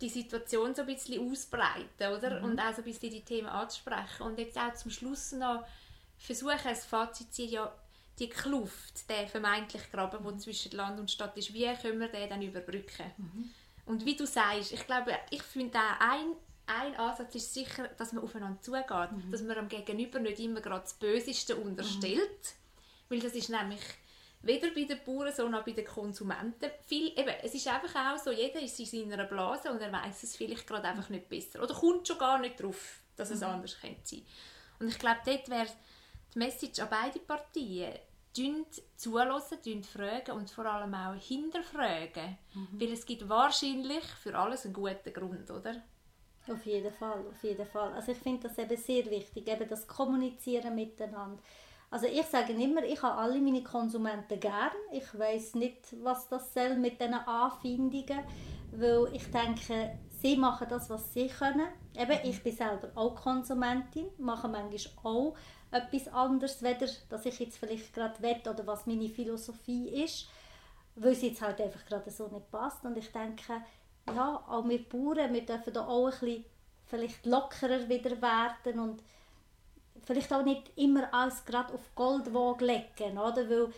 die 0.01 0.09
Situation 0.09 0.75
so 0.75 0.83
ein 0.83 0.87
bisschen 0.87 1.31
auszubreiten, 1.31 2.13
oder? 2.17 2.43
Und 2.43 2.59
auch 2.59 2.73
so 2.73 2.79
ein 2.79 2.85
bisschen 2.85 3.11
die 3.11 3.25
Themen 3.25 3.49
anzusprechen. 3.49 4.23
Und 4.23 4.39
jetzt 4.39 4.59
auch 4.59 4.73
zum 4.75 4.91
Schluss 4.91 5.33
noch 5.33 5.65
versuchen, 6.17 6.59
ein 6.65 6.77
Fazit 6.77 7.27
zu 7.29 7.33
ziehen, 7.33 7.51
ja, 7.51 7.75
die 8.19 8.29
Kluft, 8.29 9.09
der 9.09 9.27
vermeintliche 9.29 9.89
Graben, 9.91 10.23
der 10.23 10.39
zwischen 10.39 10.73
Land 10.73 11.01
und 11.01 11.11
Stadt 11.11 11.37
ist, 11.37 11.55
wie 11.55 11.73
können 11.75 12.01
wir 12.01 12.09
den 12.09 12.29
dann 12.29 12.43
überbrücken? 12.43 13.11
Und 13.87 14.05
wie 14.05 14.15
du 14.15 14.27
sagst, 14.27 14.73
ich 14.73 14.87
glaube, 14.87 15.13
ich 15.31 15.43
finde 15.43 15.79
auch 15.79 16.01
ein, 16.01 16.37
ein 16.71 16.95
Ansatz 16.97 17.35
ist 17.35 17.53
sicher, 17.55 17.89
dass 17.99 18.13
man 18.13 18.23
aufeinander 18.23 18.61
zugeht, 18.63 19.11
dass 19.31 19.43
man 19.43 19.59
am 19.59 19.69
Gegenüber 19.69 20.19
nicht 20.21 20.39
immer 20.41 20.61
gerade 20.61 20.83
das 20.83 20.95
Böseste 20.95 21.57
unterstellt, 21.57 22.55
weil 23.09 23.21
das 23.21 23.33
ist 23.33 23.49
nämlich 23.49 23.81
weder 24.43 24.71
bei 24.71 24.85
den 24.85 24.99
Bauern, 25.05 25.33
sondern 25.35 25.61
auch 25.61 25.65
bei 25.65 25.73
den 25.73 25.85
Konsumenten. 25.85 26.71
Viel, 26.87 27.09
eben, 27.19 27.35
es 27.43 27.55
ist 27.55 27.67
einfach 27.69 28.15
auch 28.15 28.19
so, 28.19 28.31
jeder 28.31 28.61
ist 28.61 28.79
in 28.79 29.11
seiner 29.11 29.25
Blase 29.25 29.71
und 29.71 29.81
er 29.81 29.93
weiß 29.93 30.23
es 30.23 30.37
vielleicht 30.37 30.67
gerade 30.67 30.89
einfach 30.89 31.09
nicht 31.11 31.29
besser 31.29 31.63
oder 31.63 31.75
kommt 31.75 32.07
schon 32.07 32.19
gar 32.19 32.39
nicht 32.39 32.61
drauf, 32.63 33.01
dass 33.17 33.31
es 33.31 33.43
anders 33.43 33.79
könnte 33.81 34.01
sein. 34.05 34.23
Und 34.79 34.89
ich 34.89 34.99
glaube, 34.99 35.21
dort 35.25 35.49
wäre 35.51 35.69
die 36.35 36.39
Message 36.39 36.79
an 36.81 36.89
beide 36.91 37.19
Partien, 37.19 37.93
Tönt 38.33 38.81
zuhören, 38.97 39.43
tönt 39.63 39.87
fragen 39.87 40.31
und 40.37 40.49
vor 40.51 40.65
allem 40.65 40.95
auch 40.95 41.21
hinterfragen. 41.21 42.39
Weil 42.79 42.93
es 42.93 43.05
gibt 43.05 43.29
wahrscheinlich 43.29 44.05
für 44.23 44.39
alles 44.39 44.65
einen 44.65 44.73
guten 44.73 45.13
Grund, 45.13 45.51
oder? 45.51 45.83
Auf 46.49 46.65
jeden 46.65 46.93
Fall, 46.93 47.25
auf 47.29 47.43
jeden 47.43 47.67
Fall. 47.67 47.93
Also 47.93 48.13
ich 48.13 48.19
finde 48.19 48.49
das 48.49 48.59
eben 48.59 48.77
sehr 48.77 49.05
wichtig, 49.11 49.47
eben 49.49 49.69
das 49.69 49.87
Kommunizieren 49.87 50.75
miteinander. 50.75 51.43
Also 51.91 52.07
ich 52.07 52.25
sage 52.27 52.53
immer, 52.53 52.85
ich 52.85 53.03
habe 53.03 53.19
alle 53.19 53.41
meine 53.41 53.63
Konsumenten 53.63 54.39
gern. 54.39 54.71
Ich 54.93 55.19
weiß 55.19 55.57
nicht, 55.57 55.97
was 56.03 56.29
das 56.29 56.55
soll 56.55 56.77
mit 56.77 57.01
diesen 57.01 57.15
Anfindungen, 57.15 58.21
weil 58.73 59.09
ich 59.13 59.29
denke, 59.31 59.99
sie 60.09 60.37
machen 60.37 60.69
das, 60.71 60.89
was 60.89 61.13
sie 61.13 61.27
können. 61.27 61.67
Eben, 61.97 62.19
ich 62.23 62.43
bin 62.43 62.55
selber 62.55 62.91
auch 62.95 63.17
Konsumentin, 63.17 64.07
mache 64.19 64.49
manchmal 64.49 65.03
auch 65.03 65.37
etwas 65.73 66.09
anderes, 66.09 66.63
weder 66.63 66.87
dass 67.09 67.27
ich 67.27 67.39
jetzt 67.41 67.59
vielleicht 67.59 67.93
gerade 67.93 68.21
will 68.23 68.37
oder 68.49 68.67
was 68.67 68.87
meine 68.87 69.09
Philosophie 69.09 69.89
ist, 69.89 70.29
weil 70.95 71.13
es 71.13 71.23
jetzt 71.23 71.43
halt 71.43 71.61
einfach 71.61 71.85
gerade 71.85 72.11
so 72.11 72.29
nicht 72.29 72.51
passt. 72.53 72.85
Und 72.85 72.97
ich 72.97 73.11
denke, 73.11 73.63
ja, 74.09 74.43
auch 74.49 74.69
wir 74.69 74.83
Bauern, 74.89 75.33
wir 75.33 75.45
dürfen 75.47 75.73
da 75.73 75.87
auch 75.87 76.07
ein 76.07 76.11
bisschen 76.19 76.45
vielleicht 76.87 77.27
lockerer 77.27 77.89
wieder 77.89 78.21
werden 78.21 78.81
und 78.81 79.03
vielleicht 80.05 80.33
auch 80.33 80.45
nicht 80.45 80.71
immer 80.77 81.13
alles 81.13 81.45
gerade 81.45 81.73
auf 81.75 81.95
Goldwaage 81.95 82.65
legen, 82.65 83.19
oder? 83.19 83.49
Weil, 83.49 83.73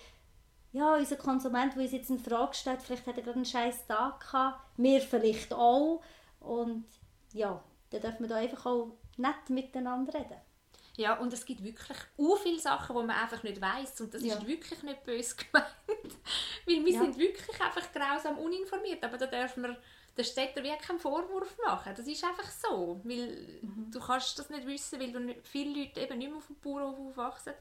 ja, 0.72 0.94
unser 0.94 1.16
Konsument, 1.16 1.74
der 1.74 1.82
uns 1.82 1.92
jetzt 1.92 2.10
in 2.10 2.18
Frage 2.18 2.54
stellt, 2.54 2.82
vielleicht 2.82 3.06
hat 3.06 3.16
er 3.16 3.22
gerade 3.22 3.36
einen 3.36 3.44
scheiß 3.44 3.86
Tag 3.86 4.20
gehabt, 4.20 4.60
wir 4.78 5.00
vielleicht 5.00 5.52
auch 5.52 6.02
und 6.40 6.86
ja, 7.32 7.62
da 7.90 7.98
dürfen 7.98 8.20
wir 8.20 8.28
da 8.28 8.36
einfach 8.36 8.66
auch 8.66 8.96
nett 9.18 9.50
miteinander 9.50 10.14
reden. 10.14 10.40
Ja, 10.96 11.18
und 11.18 11.32
es 11.32 11.44
gibt 11.46 11.62
wirklich 11.64 11.98
u 12.18 12.36
viele 12.36 12.58
Sachen, 12.58 12.94
die 12.96 13.02
man 13.06 13.16
einfach 13.16 13.42
nicht 13.42 13.60
weiß 13.60 14.00
und 14.02 14.12
das 14.14 14.22
Ja. 14.22 14.34
ist 14.34 14.46
wirklich 14.46 14.82
nicht 14.82 15.04
böse 15.04 15.36
gemeint, 15.52 15.66
weil 16.66 16.84
wir 16.84 16.92
Ja. 16.92 17.00
sind 17.02 17.18
wirklich 17.18 17.60
einfach 17.60 17.92
grausam 17.92 18.38
uninformiert, 18.38 19.02
aber 19.04 19.18
da 19.18 19.26
dürfen 19.26 19.62
wir 19.64 19.76
den 20.16 20.24
Städter 20.24 20.62
wirklich 20.62 20.86
keinen 20.86 20.98
Vorwurf 20.98 21.56
machen. 21.64 21.94
Das 21.96 22.06
ist 22.06 22.24
einfach 22.24 22.50
so. 22.50 23.00
Weil 23.04 23.60
mhm. 23.62 23.90
du 23.90 24.00
kannst 24.00 24.38
das 24.38 24.50
nicht 24.50 24.66
wissen, 24.66 25.00
weil 25.00 25.12
du 25.12 25.20
nicht, 25.20 25.46
viele 25.46 25.80
Leute 25.80 26.00
eben 26.00 26.18
nicht 26.18 26.28
mehr 26.28 26.38
auf 26.38 26.46
dem 26.46 26.56
Bauernhof 26.56 26.98
aufwachsen. 27.18 27.54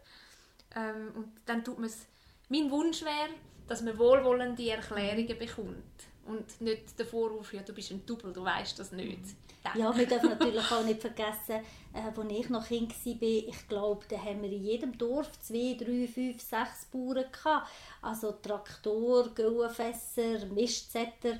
Ähm, 0.75 1.11
und 1.15 1.31
dann 1.45 1.63
tut 1.63 1.77
man 1.77 1.89
es... 1.89 2.05
Mein 2.49 2.69
Wunsch 2.69 3.01
wäre, 3.03 3.29
dass 3.67 3.81
man 3.81 3.97
wohlwollende 3.97 4.69
Erklärungen 4.69 5.37
bekommt. 5.37 6.11
Und 6.25 6.61
nicht 6.61 6.99
der 6.99 7.05
Vorwurf, 7.05 7.53
ja, 7.53 7.61
du 7.61 7.73
bist 7.73 7.91
ein 7.91 8.05
Double, 8.05 8.31
du 8.31 8.43
weißt 8.43 8.77
das 8.77 8.91
nicht. 8.91 9.21
Danke. 9.63 9.79
Ja, 9.79 9.95
wir 9.95 10.05
dürfen 10.05 10.29
natürlich 10.39 10.71
auch 10.71 10.83
nicht 10.83 11.01
vergessen, 11.01 11.61
äh, 11.93 12.19
als 12.19 12.31
ich 12.31 12.49
noch 12.49 12.67
Kind 12.67 12.93
war, 13.05 13.21
ich 13.21 13.67
glaube, 13.67 14.05
da 14.09 14.17
haben 14.17 14.41
wir 14.41 14.51
in 14.51 14.63
jedem 14.63 14.97
Dorf 14.97 15.31
zwei, 15.39 15.75
drei, 15.79 16.07
fünf, 16.07 16.41
sechs 16.41 16.85
Bauern 16.91 17.25
gehabt. 17.31 17.69
Also 18.01 18.33
Traktor, 18.33 19.29
Gauenfässer, 19.33 20.45
Mischzetter. 20.47 21.39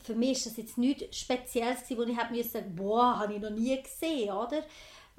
Für 0.00 0.14
mich 0.14 0.38
war 0.38 0.50
das 0.50 0.56
jetzt 0.56 0.78
nichts 0.78 1.18
Spezielles, 1.18 1.78
wo 1.90 2.02
ich 2.02 2.16
habe 2.16 2.42
sagen 2.44 2.74
boah, 2.74 3.18
habe 3.18 3.34
ich 3.34 3.40
noch 3.40 3.50
nie 3.50 3.80
gesehen, 3.82 4.32
oder? 4.32 4.62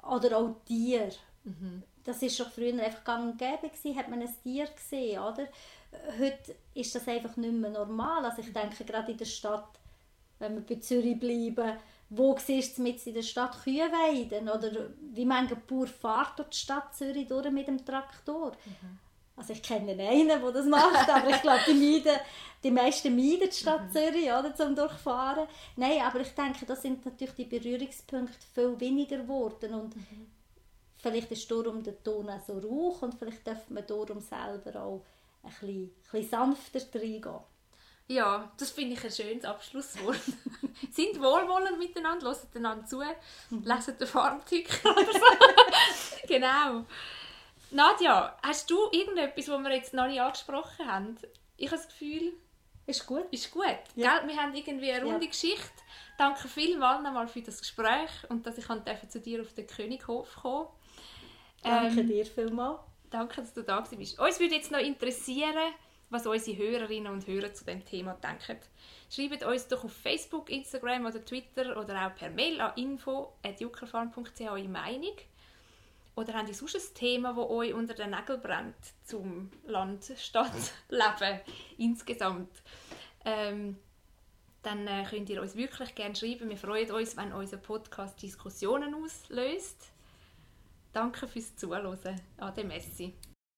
Oder 0.02 0.36
auch 0.38 0.56
Tiere. 0.66 1.12
Mhm. 1.44 1.82
Das 2.04 2.20
war 2.20 2.28
schon 2.28 2.46
früher 2.46 2.82
einfach 2.82 3.04
gang 3.04 3.32
und 3.32 3.38
gäbe, 3.38 3.68
gewesen, 3.68 3.96
hat 3.96 4.08
man 4.08 4.20
ein 4.20 4.34
Tier 4.42 4.66
gesehen, 4.66 5.20
oder? 5.20 5.48
Heute 6.18 6.54
ist 6.74 6.94
das 6.94 7.08
einfach 7.08 7.36
nicht 7.36 7.54
mehr 7.54 7.70
normal. 7.70 8.24
Also 8.24 8.42
ich 8.42 8.52
denke, 8.52 8.84
gerade 8.84 9.12
in 9.12 9.18
der 9.18 9.24
Stadt, 9.24 9.78
wenn 10.38 10.54
wir 10.54 10.62
bei 10.62 10.80
Zürich 10.80 11.18
bleiben, 11.18 11.78
wo 12.10 12.36
siehst 12.38 12.78
du 12.78 12.82
mit 12.82 13.04
in 13.06 13.14
der 13.14 13.22
Stadt 13.22 13.62
Kühe 13.62 13.90
weiden? 13.90 14.48
Oder 14.48 14.90
wie 15.12 15.24
manche 15.24 15.56
Bauer 15.56 15.86
fährt 15.86 16.38
durch 16.38 16.50
die 16.50 16.56
Stadt 16.58 16.94
Zürich 16.94 17.26
durch 17.26 17.50
mit 17.50 17.68
dem 17.68 17.84
Traktor? 17.84 18.52
Mhm. 18.64 18.98
Also 19.36 19.52
ich 19.52 19.62
kenne 19.62 19.92
einen, 19.92 20.28
der 20.28 20.52
das 20.52 20.66
macht, 20.66 21.08
aber 21.08 21.30
ich 21.30 21.42
glaube, 21.42 21.60
die, 21.66 21.74
meiden, 21.74 22.20
die 22.62 22.70
meisten 22.70 23.16
meiden 23.16 23.50
die 23.50 23.56
Stadt 23.56 23.88
mhm. 23.88 23.92
Zürich 23.92 24.26
oder, 24.26 24.54
zum 24.54 24.76
Durchfahren. 24.76 25.48
Nein, 25.76 26.02
aber 26.02 26.20
ich 26.20 26.32
denke, 26.34 26.64
da 26.66 26.76
sind 26.76 27.04
natürlich 27.04 27.34
die 27.34 27.44
Berührungspunkte 27.44 28.46
viel 28.54 28.78
weniger 28.78 29.18
geworden 29.18 29.74
und 29.74 29.96
mhm. 29.96 30.30
vielleicht 30.96 31.32
ist 31.32 31.50
darum 31.50 31.82
der 31.82 32.00
Ton 32.04 32.30
auch 32.30 32.40
so 32.46 32.58
rauch 32.58 33.02
und 33.02 33.14
vielleicht 33.14 33.44
darf 33.46 33.68
man 33.70 33.84
darum 33.84 34.20
selber 34.20 34.80
auch 34.80 35.04
ein 35.42 35.50
bisschen, 35.50 35.82
ein 35.82 35.90
bisschen 36.12 36.30
sanfter 36.30 37.00
reingehen. 37.00 37.40
Ja, 38.06 38.52
das 38.58 38.70
finde 38.70 38.94
ich 38.94 39.04
ein 39.04 39.10
schönes 39.10 39.44
Abschlusswort. 39.44 40.20
Sind 40.92 41.20
wohlwollend 41.20 41.78
miteinander, 41.78 42.26
hören 42.26 42.48
einander 42.54 42.86
zu, 42.86 42.98
mhm. 42.98 43.64
lesen 43.64 43.98
den 43.98 44.06
Farmticker 44.06 44.90
oder 44.90 45.12
so. 45.12 46.26
genau. 46.28 46.84
Nadja, 47.74 48.38
hast 48.40 48.70
du 48.70 48.78
irgendetwas, 48.92 49.48
was 49.48 49.60
wir 49.60 49.74
jetzt 49.74 49.94
noch 49.94 50.06
nicht 50.06 50.20
angesprochen 50.20 50.86
haben? 50.86 51.16
Ich 51.56 51.66
habe 51.66 51.76
das 51.76 51.88
Gefühl... 51.88 52.32
Ist 52.86 53.04
gut. 53.04 53.24
Ist 53.32 53.50
gut. 53.50 53.64
Ja. 53.96 54.20
Gell? 54.20 54.28
Wir 54.28 54.36
haben 54.36 54.54
irgendwie 54.54 54.92
eine 54.92 55.04
runde 55.04 55.24
ja. 55.24 55.30
Geschichte. 55.30 55.72
Danke 56.16 56.46
vielmals 56.46 57.02
nochmal 57.02 57.26
für 57.26 57.42
das 57.42 57.58
Gespräch 57.58 58.10
und 58.28 58.46
dass 58.46 58.58
ich 58.58 58.66
zu 59.08 59.20
dir 59.20 59.40
auf 59.40 59.54
den 59.54 59.66
Könighof 59.66 60.36
kommen 60.36 60.68
Danke 61.62 62.00
ähm, 62.00 62.06
dir 62.06 62.26
vielmals. 62.26 62.80
Danke, 63.10 63.40
dass 63.40 63.52
du 63.54 63.62
da 63.62 63.80
bist. 63.80 64.20
Uns 64.20 64.38
würde 64.38 64.54
jetzt 64.54 64.70
noch 64.70 64.78
interessieren, 64.78 65.72
was 66.10 66.26
unsere 66.26 66.56
Hörerinnen 66.56 67.12
und 67.12 67.26
Hörer 67.26 67.54
zu 67.54 67.64
dem 67.64 67.84
Thema 67.84 68.14
denken. 68.14 68.60
Schreibt 69.10 69.44
uns 69.44 69.66
doch 69.66 69.82
auf 69.82 69.92
Facebook, 69.92 70.48
Instagram 70.48 71.06
oder 71.06 71.24
Twitter 71.24 71.76
oder 71.76 72.06
auch 72.06 72.14
per 72.14 72.30
Mail 72.30 72.60
an 72.60 72.72
info.juckerfarm.ch 72.76 74.40
eure 74.42 74.68
Meinung. 74.68 75.16
Oder 76.16 76.34
habt 76.34 76.48
ihr 76.48 76.54
sonst 76.54 76.74
ein 76.76 76.94
Thema, 76.94 77.34
das 77.34 77.50
euch 77.50 77.74
unter 77.74 77.94
den 77.94 78.10
Nägeln 78.10 78.40
brennt 78.40 78.76
zum 79.04 79.50
Land-Stadt-Leben 79.66 81.40
insgesamt? 81.78 82.50
Ähm, 83.24 83.76
dann 84.62 84.86
äh, 84.86 85.04
könnt 85.08 85.28
ihr 85.28 85.42
uns 85.42 85.56
wirklich 85.56 85.94
gerne 85.94 86.14
schreiben. 86.14 86.48
Wir 86.48 86.56
freuen 86.56 86.90
uns, 86.90 87.16
wenn 87.16 87.32
unser 87.32 87.58
Podcast 87.58 88.22
Diskussionen 88.22 88.94
auslöst. 88.94 89.90
Danke 90.92 91.26
fürs 91.26 91.56
Zuhören. 91.56 92.20
Ade 92.38 92.64
Messi. 92.64 93.14